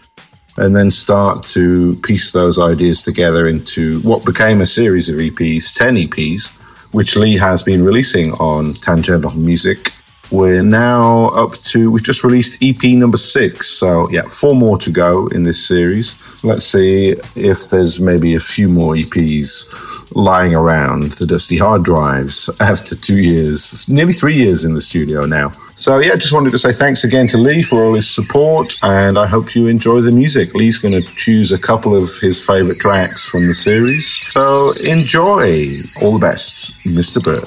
[0.56, 5.72] and then start to piece those ideas together into what became a series of EPs,
[5.74, 6.59] 10 EPs,
[6.92, 9.92] which Lee has been releasing on Tangential Music.
[10.30, 13.68] We're now up to, we've just released EP number six.
[13.68, 16.16] So, yeah, four more to go in this series.
[16.44, 22.48] Let's see if there's maybe a few more EPs lying around the dusty hard drives
[22.60, 25.48] after two years, nearly three years in the studio now.
[25.74, 29.18] So, yeah, just wanted to say thanks again to Lee for all his support, and
[29.18, 30.54] I hope you enjoy the music.
[30.54, 34.06] Lee's going to choose a couple of his favorite tracks from the series.
[34.30, 35.72] So, enjoy.
[36.02, 37.24] All the best, Mr.
[37.24, 37.40] Bird.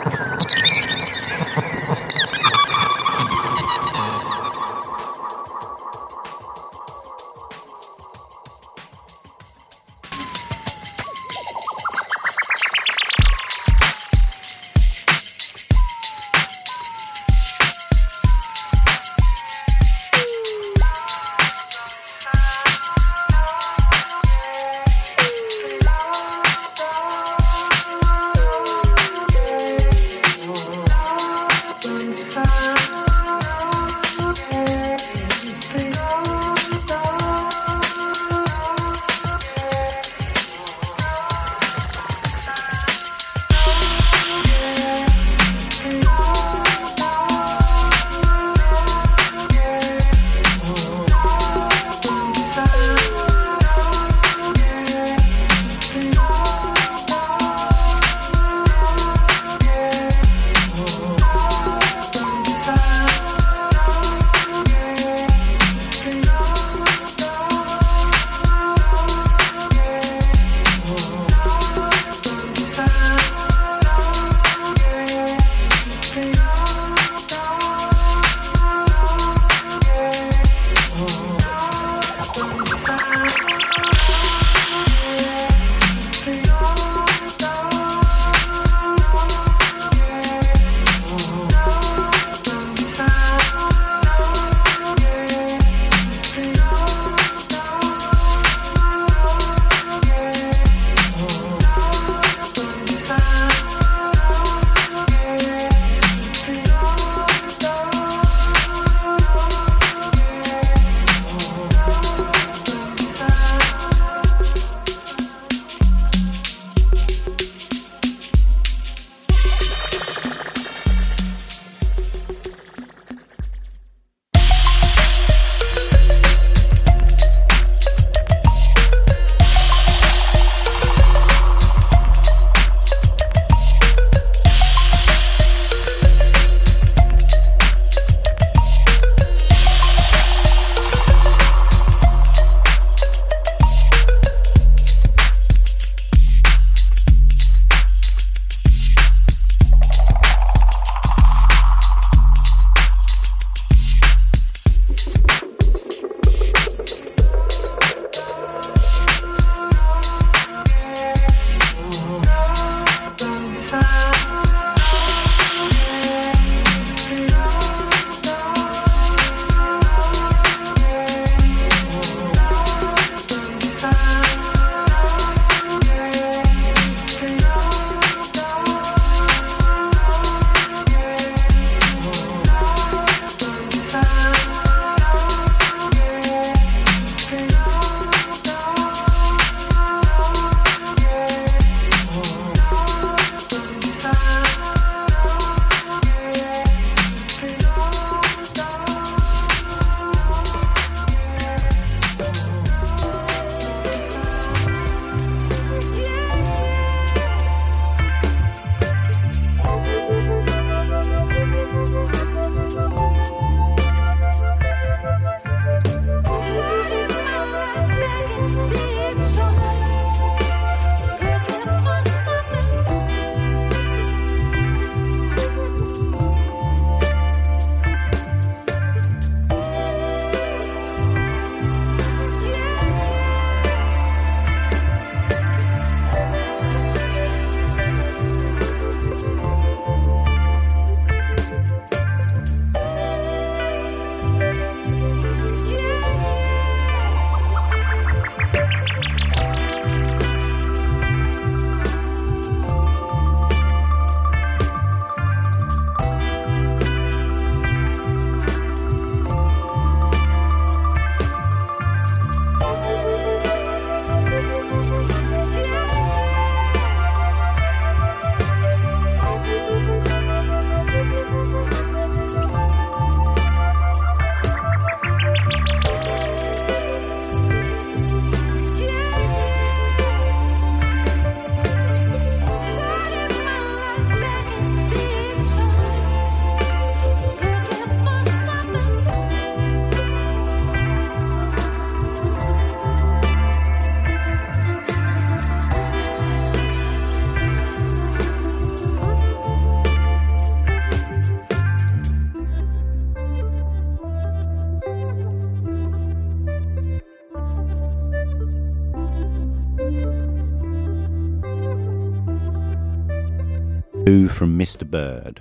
[314.73, 314.91] Mr.
[314.91, 315.39] Bird.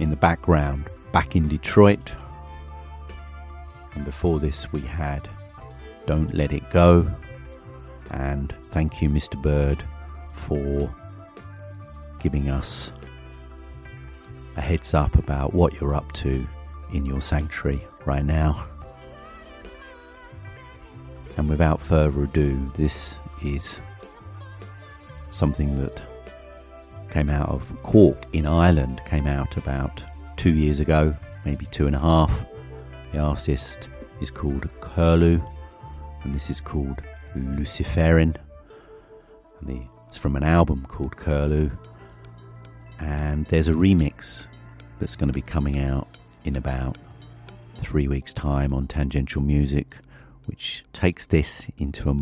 [0.00, 2.10] In the background, back in Detroit.
[3.94, 5.28] And before this, we had
[6.06, 7.08] Don't Let It Go.
[8.10, 9.40] And thank you, Mr.
[9.40, 9.84] Bird,
[10.32, 10.92] for
[12.18, 12.90] giving us
[14.56, 16.44] a heads up about what you're up to
[16.92, 18.66] in your sanctuary right now.
[21.36, 23.78] And without further ado, this is
[25.30, 26.02] something that
[27.10, 30.02] came out of Cork in Ireland, came out about
[30.36, 31.14] two years ago,
[31.44, 32.46] maybe two and a half.
[33.12, 35.42] The artist is called Curlew,
[36.22, 37.02] and this is called
[37.34, 38.36] Luciferin.
[39.60, 41.70] And the, it's from an album called Curlew,
[42.98, 44.46] and there's a remix
[44.98, 46.08] that's going to be coming out
[46.44, 46.98] in about
[47.76, 49.96] three weeks' time on Tangential Music,
[50.46, 52.14] which takes this into a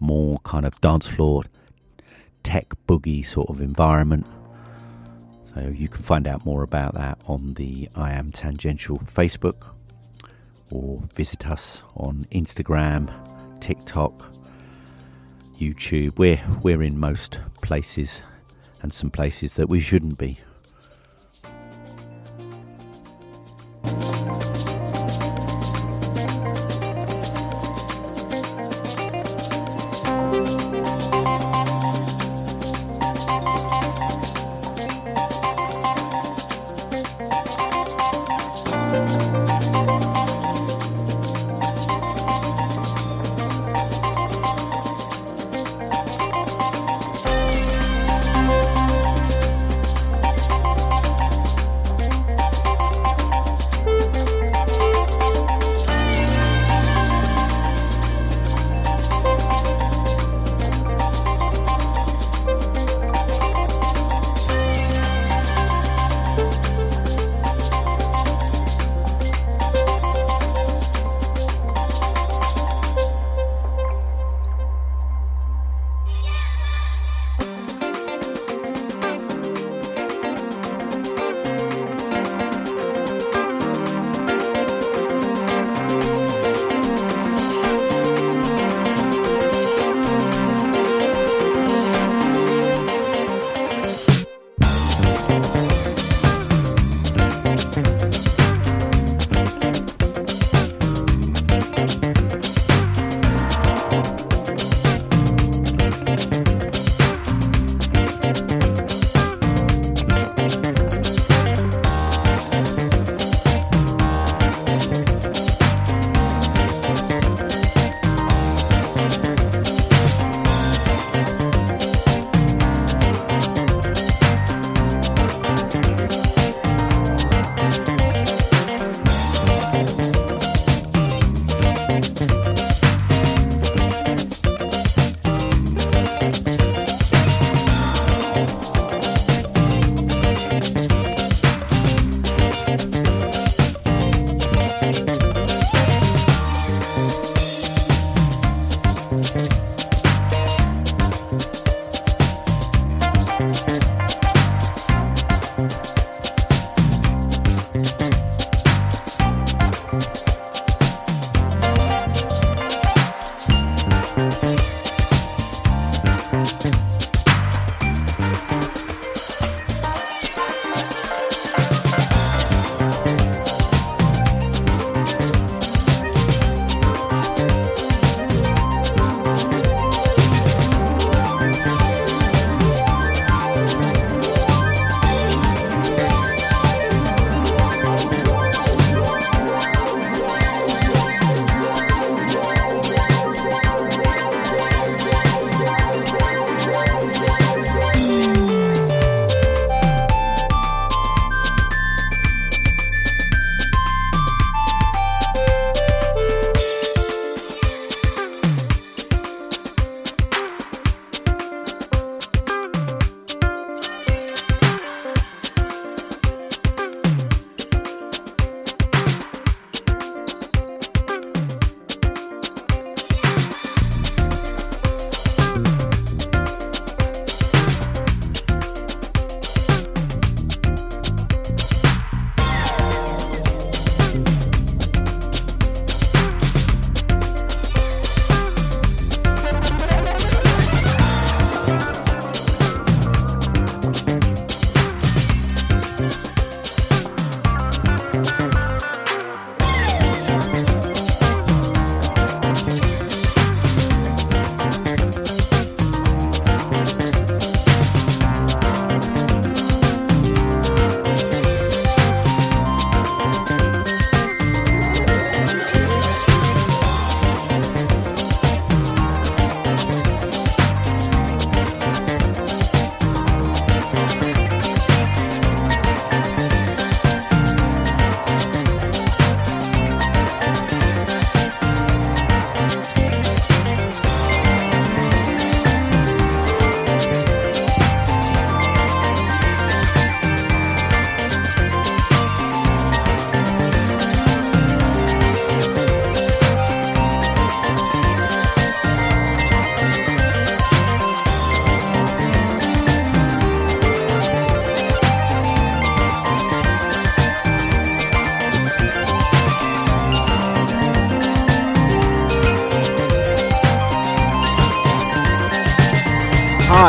[0.00, 1.42] more kind of dance floor,
[2.42, 4.26] tech boogie sort of environment.
[5.54, 9.66] So you can find out more about that on the I Am Tangential Facebook
[10.70, 13.08] or visit us on Instagram,
[13.60, 14.34] TikTok,
[15.58, 16.18] YouTube.
[16.18, 18.20] We're we're in most places
[18.82, 20.38] and some places that we shouldn't be.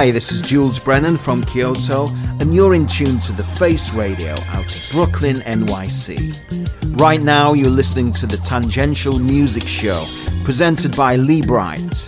[0.06, 2.08] Hi, this is Jules Brennan from Kyoto,
[2.40, 6.96] and you're in tune to the Face Radio out of Brooklyn, NYC.
[6.96, 10.00] Right now, you're listening to the Tangential Music Show,
[10.44, 12.08] presented by Lee Bright.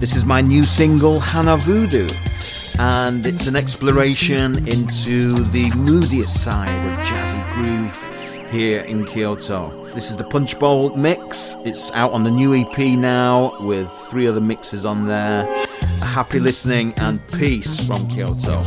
[0.00, 2.08] This is my new single, Hana Voodoo,
[2.78, 9.90] and it's an exploration into the moodiest side of jazzy groove here in Kyoto.
[9.92, 11.56] This is the Punch Bowl mix.
[11.66, 15.66] It's out on the new EP now with three other mixes on there.
[16.18, 18.60] Happy listening and peace from Kyoto.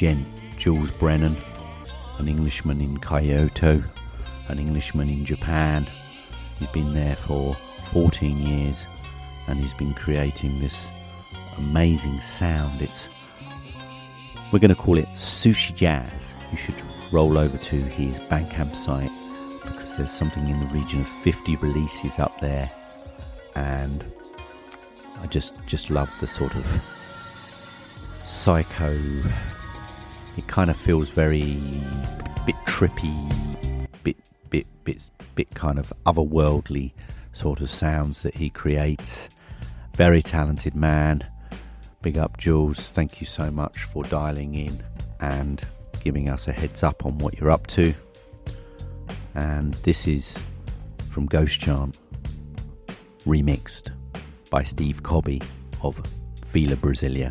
[0.00, 1.36] Gent Jules Brennan
[2.18, 3.84] an Englishman in Kyoto,
[4.48, 5.86] an Englishman in Japan.
[6.58, 7.52] He's been there for
[7.92, 8.86] 14 years
[9.46, 10.88] and he's been creating this
[11.58, 12.80] amazing sound.
[12.80, 13.08] It's
[14.50, 16.34] we're going to call it sushi jazz.
[16.50, 16.82] You should
[17.12, 19.12] roll over to his Bandcamp site
[19.64, 22.70] because there's something in the region of 50 releases up there,
[23.54, 24.02] and
[25.22, 26.82] I just just love the sort of
[28.24, 28.98] psycho.
[30.40, 31.58] It kind of feels very
[32.46, 33.14] bit trippy,
[34.02, 34.16] bit
[34.48, 36.92] bit bit bit kind of otherworldly
[37.34, 39.28] sort of sounds that he creates.
[39.98, 41.26] Very talented man.
[42.00, 42.88] Big up, Jules.
[42.88, 44.82] Thank you so much for dialing in
[45.20, 45.60] and
[46.02, 47.92] giving us a heads up on what you're up to.
[49.34, 50.38] And this is
[51.10, 51.94] from Ghost Chant,
[53.26, 53.90] remixed
[54.48, 55.42] by Steve Cobby
[55.82, 56.02] of
[56.46, 57.30] Fila Brazillia.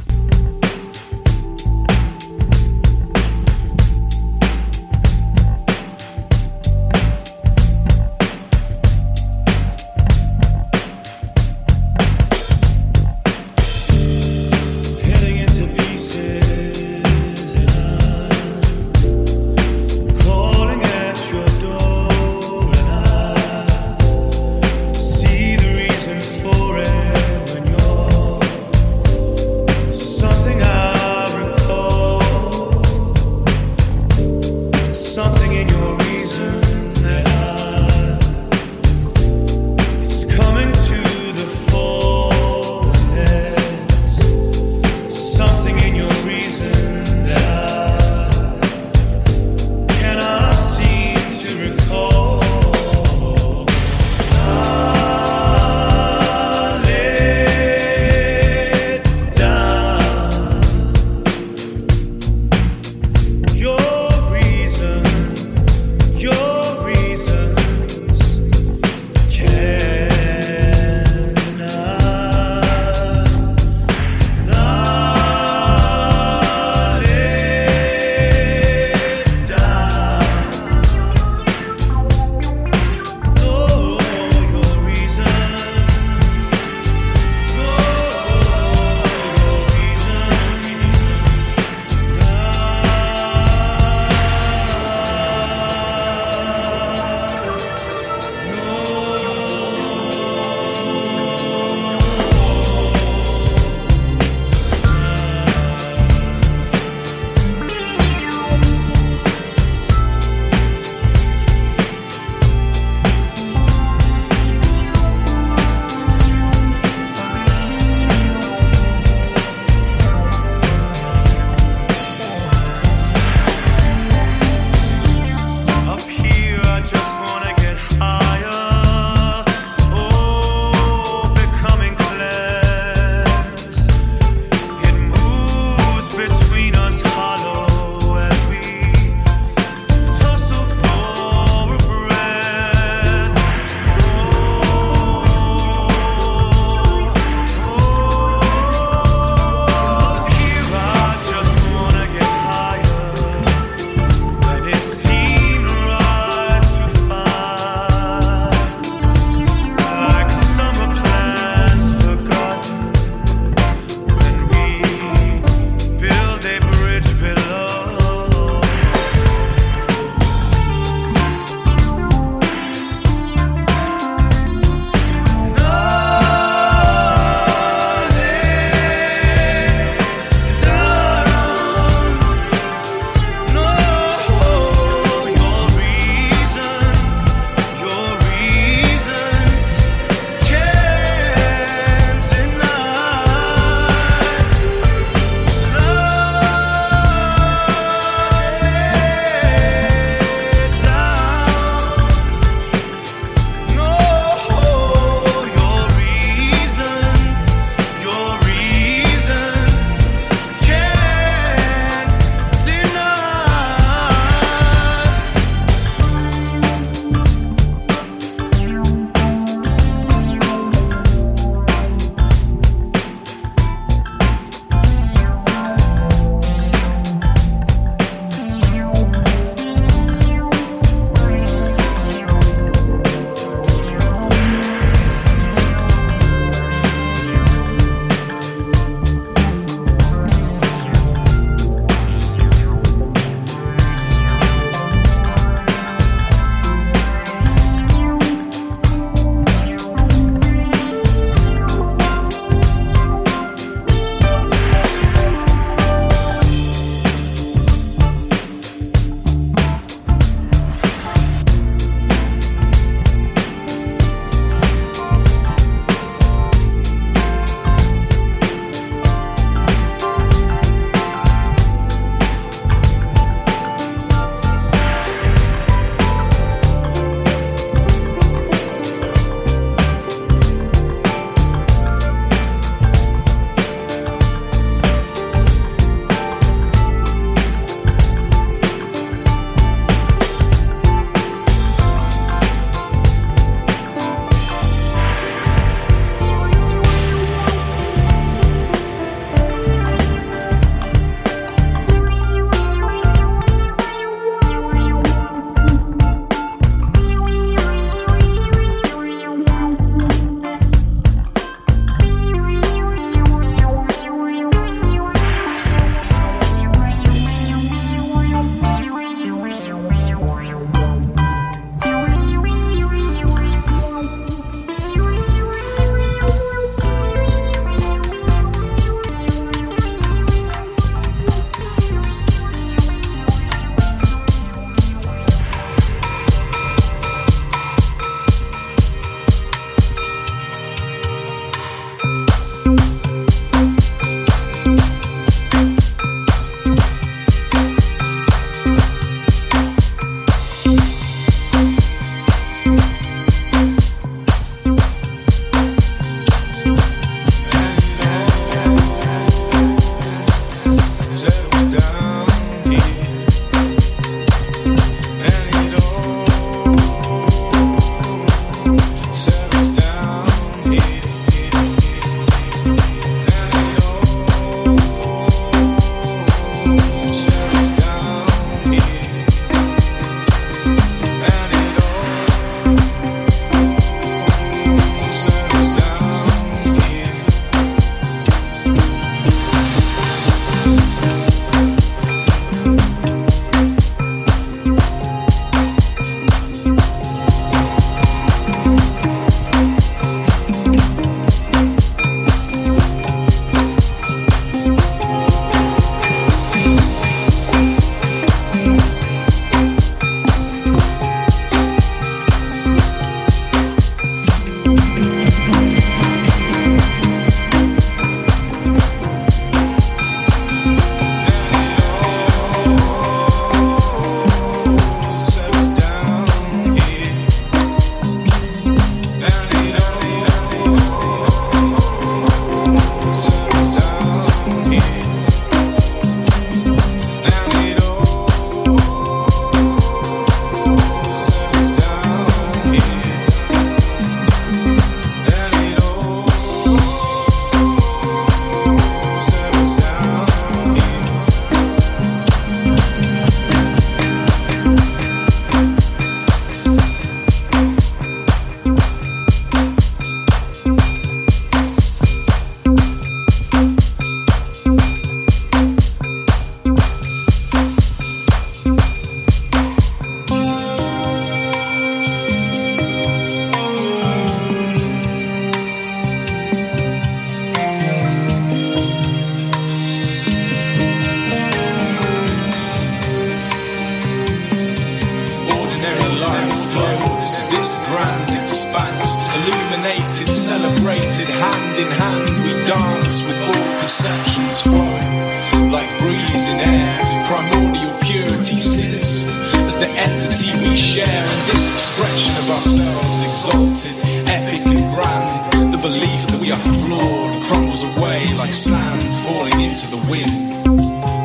[486.71, 487.49] flows.
[487.49, 495.71] This grand expanse, illuminated, celebrated, hand in hand, we dance with all perceptions flowing.
[495.73, 499.29] Like breeze in air, primordial purity sits
[499.69, 501.25] as the entity we share.
[501.25, 503.95] in this expression of ourselves, exalted,
[504.29, 509.87] epic and grand, the belief that we are flawed crumbles away like sand falling into
[509.89, 510.49] the wind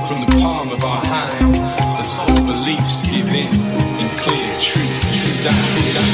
[0.08, 1.56] from the palm of our hand
[1.98, 3.52] as all beliefs give in
[4.00, 5.23] in clear truth.
[5.44, 6.13] dance.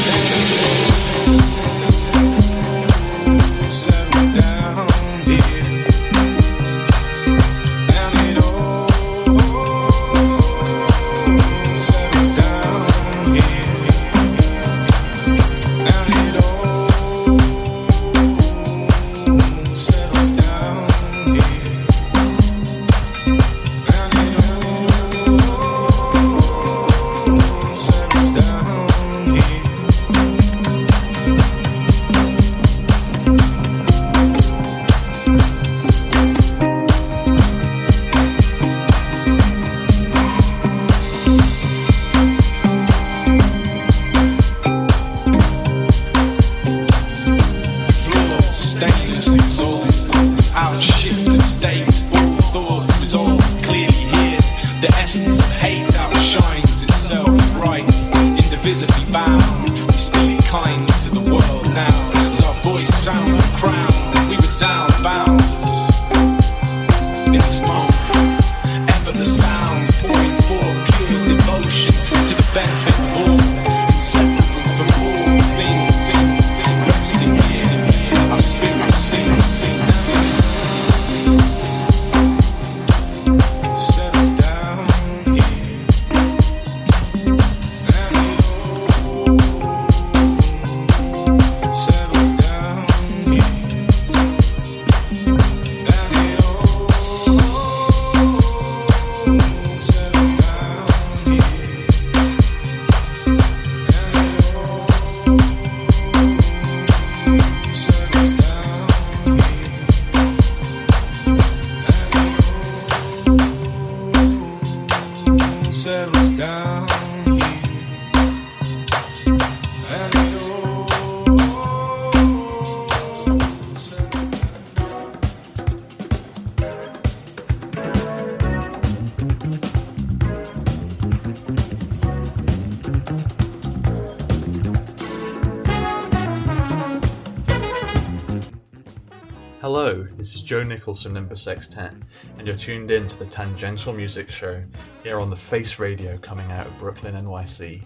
[140.71, 141.93] Nicholson Number Sextet,
[142.39, 144.63] and you're tuned in to the Tangential Music Show
[145.03, 147.83] here on the Face Radio coming out of Brooklyn, NYC.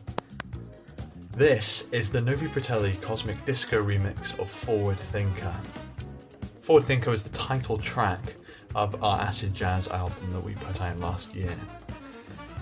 [1.34, 5.58] This is the Novi Fratelli Cosmic Disco remix of Forward Thinker.
[6.60, 8.34] Forward Thinker is the title track
[8.74, 11.56] of our acid jazz album that we put out last year.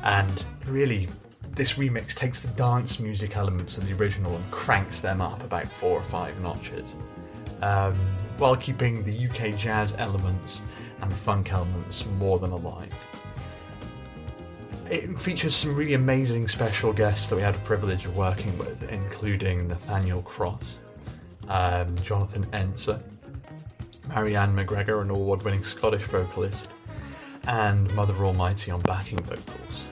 [0.04, 1.08] And really,
[1.50, 5.66] this remix takes the dance music elements of the original and cranks them up about
[5.68, 6.96] four or five notches.
[7.60, 7.98] Um,
[8.38, 10.64] while keeping the UK jazz elements
[11.00, 13.06] and funk elements more than alive.
[14.90, 18.90] It features some really amazing special guests that we had the privilege of working with,
[18.90, 20.78] including Nathaniel Cross,
[21.48, 23.00] um, Jonathan Enser,
[24.08, 26.68] Marianne McGregor, an award winning Scottish vocalist,
[27.46, 29.88] and Mother Almighty on backing vocals.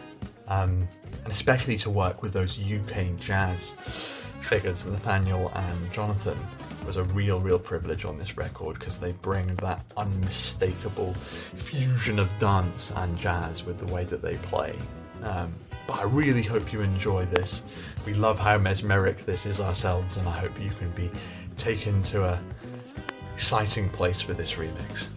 [0.49, 0.87] Um,
[1.25, 3.73] and especially to work with those UK jazz
[4.41, 6.39] figures, Nathaniel and Jonathan,
[6.91, 11.15] was a real, real privilege on this record because they bring that unmistakable
[11.55, 14.77] fusion of dance and jazz with the way that they play.
[15.23, 15.55] Um,
[15.87, 17.63] but I really hope you enjoy this.
[18.05, 21.09] We love how mesmeric this is ourselves, and I hope you can be
[21.57, 22.43] taken to a
[23.35, 25.11] exciting place with this remix.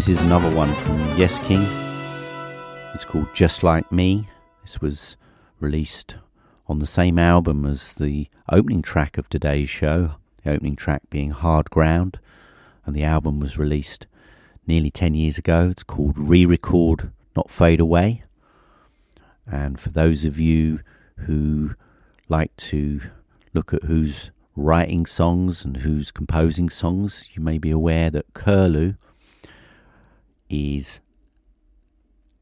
[0.00, 1.60] This is another one from Yes King.
[2.94, 4.26] It's called Just Like Me.
[4.62, 5.18] This was
[5.60, 6.16] released
[6.68, 10.12] on the same album as the opening track of today's show,
[10.42, 12.18] the opening track being Hard Ground,
[12.86, 14.06] and the album was released
[14.66, 15.68] nearly 10 years ago.
[15.68, 18.22] It's called Re Record Not Fade Away.
[19.46, 20.80] And for those of you
[21.16, 21.74] who
[22.30, 23.02] like to
[23.52, 28.94] look at who's writing songs and who's composing songs, you may be aware that Curlew
[30.50, 31.00] is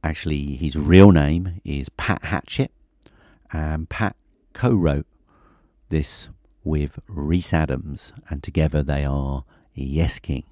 [0.03, 2.73] actually his real name is Pat Hatchett,
[3.53, 4.17] and Pat
[4.55, 5.07] co wrote
[5.91, 6.29] this
[6.65, 9.45] with Reese Adams, and together they are
[9.75, 10.45] Yes King.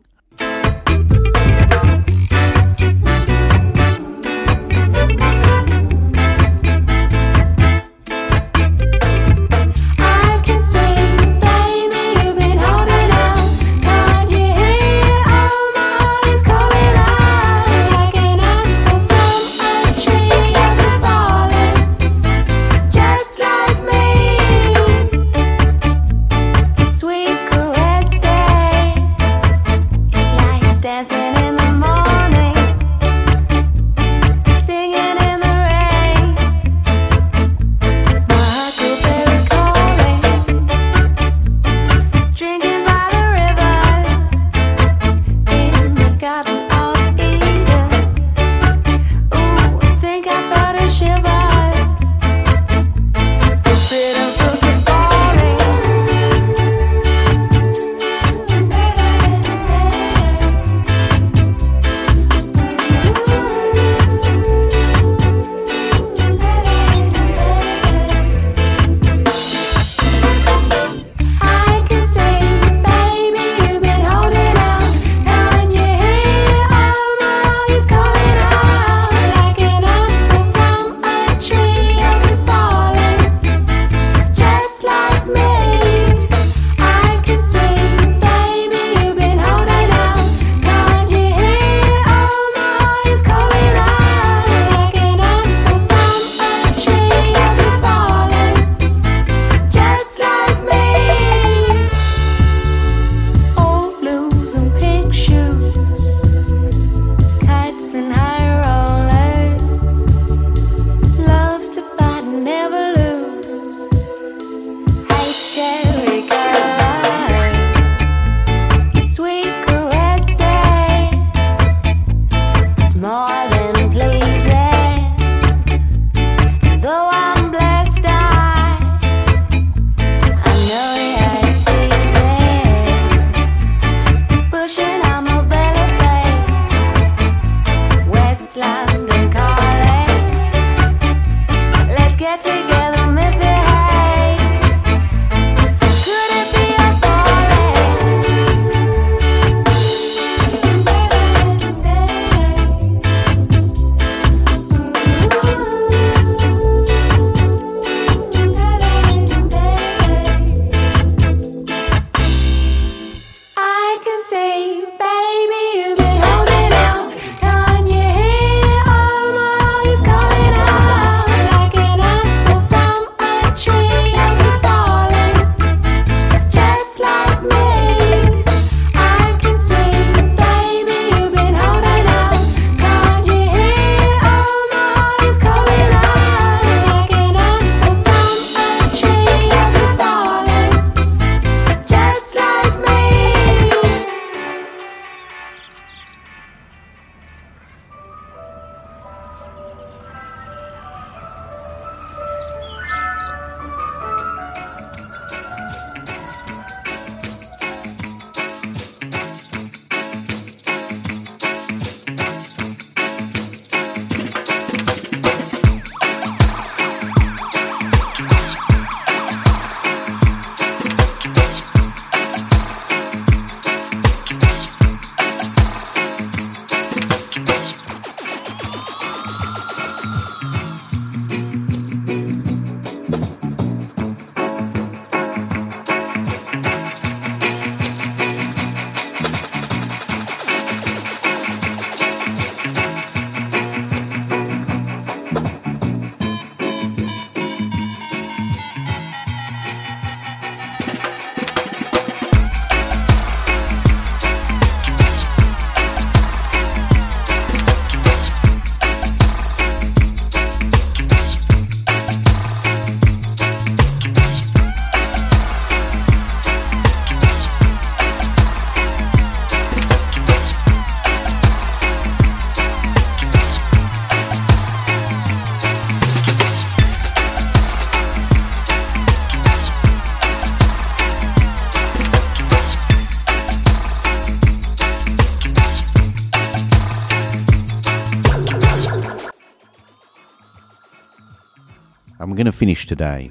[292.37, 293.31] Going to finish today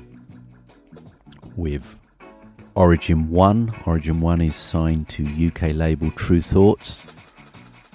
[1.56, 1.96] with
[2.74, 3.72] Origin One.
[3.86, 7.06] Origin One is signed to UK label Tru Thoughts,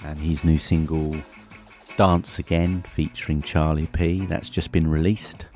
[0.05, 1.17] and his new single
[1.97, 4.25] Dance Again featuring Charlie P.
[4.27, 5.47] That's just been released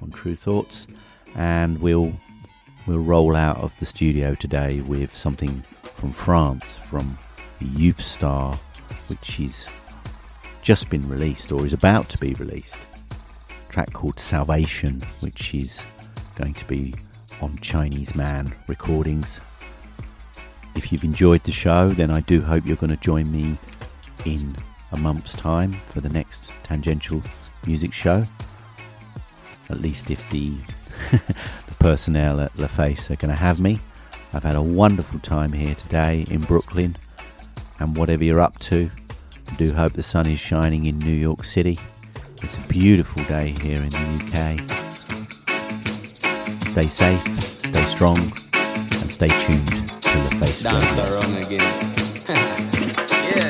[0.00, 0.86] on Tru Thoughts,
[1.34, 2.10] and we'll
[2.86, 7.18] we'll roll out of the studio today with something from France from
[7.58, 8.54] the Youth Star,
[9.08, 9.68] which is
[10.62, 12.78] just been released or is about to be released.
[13.72, 15.82] Track called Salvation, which is
[16.34, 16.92] going to be
[17.40, 19.40] on Chinese Man recordings.
[20.74, 23.56] If you've enjoyed the show, then I do hope you're going to join me
[24.26, 24.54] in
[24.92, 27.22] a month's time for the next tangential
[27.66, 28.24] music show.
[29.70, 30.52] At least if the
[31.10, 33.78] the personnel at La Face are going to have me.
[34.34, 36.98] I've had a wonderful time here today in Brooklyn,
[37.80, 38.90] and whatever you're up to,
[39.50, 41.78] I do hope the sun is shining in New York City.
[42.42, 44.36] It's a beautiful day here in the UK.
[46.70, 51.14] Stay safe, stay strong, and stay tuned to the Face Dance Radio.
[51.14, 51.60] around again.
[53.36, 53.48] yeah.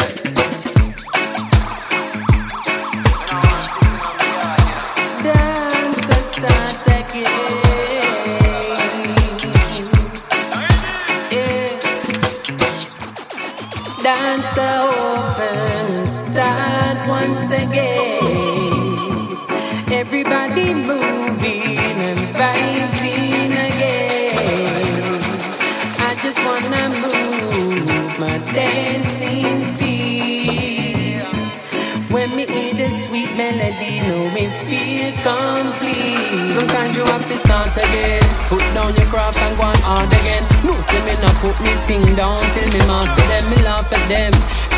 [14.02, 15.01] Dance start
[35.22, 36.54] complete.
[36.54, 38.22] Sometimes you have to start again.
[38.50, 40.42] Put down your craft and go on hard again.
[40.66, 43.44] No, say me not put me thing down till me master them.
[43.50, 44.32] Me laugh at them.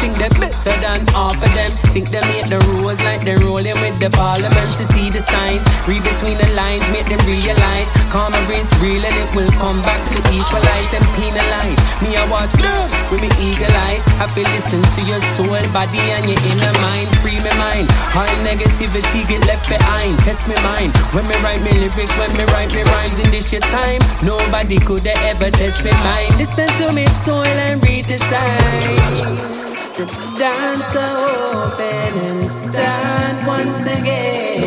[0.05, 1.73] Think they better than half of them.
[1.89, 5.65] Think they make the rules like they're rolling with the parliaments to see the signs.
[5.89, 7.89] Read between the lines, make them realize.
[8.13, 11.81] Karma is real and it will come back to equalize and penalize.
[12.05, 14.05] Me, I watch blood with me eagle eyes.
[14.21, 17.09] I feel listen to your soul, body, and your inner mind.
[17.25, 17.89] Free my mind.
[18.13, 20.21] All negativity get left behind.
[20.21, 20.93] Test me mind.
[21.17, 24.05] When me write me lyrics, when me write me rhymes in this your time.
[24.21, 26.37] Nobody could ever test me mind.
[26.37, 29.74] Listen to me soul and read the signs.
[29.95, 30.05] So
[30.37, 34.65] dance open and stand once again.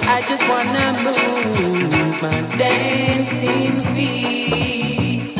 [0.09, 5.37] I just wanna move my dancing feet.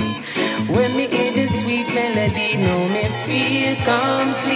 [0.70, 4.51] When me hear the sweet melody, know me feel complete.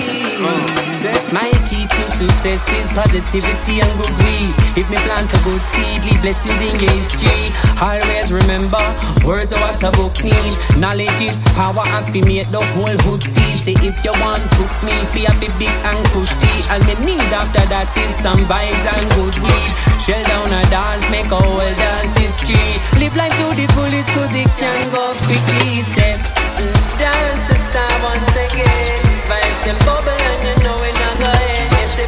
[2.45, 4.53] Success is positivity and good weed.
[4.77, 7.49] If me plant a good seed, leave blessings in history.
[7.81, 8.85] Always remember,
[9.25, 10.53] words are what a book need.
[10.77, 13.49] Knowledge is power and fi make the whole hood see.
[13.57, 15.57] Say if you want cook me, fi a big
[15.89, 16.61] and tea.
[16.69, 19.71] And me need after that is some vibes and good weed.
[20.05, 22.61] Shell down a dance, make a whole dance history.
[23.01, 25.81] Live life to the fullest cause it can go quickly.
[25.97, 26.21] Say,
[26.61, 29.01] mm, dance a star once again.
[29.25, 30.74] Vibes them bubble and you know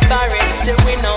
[0.09, 1.16] Paris say we no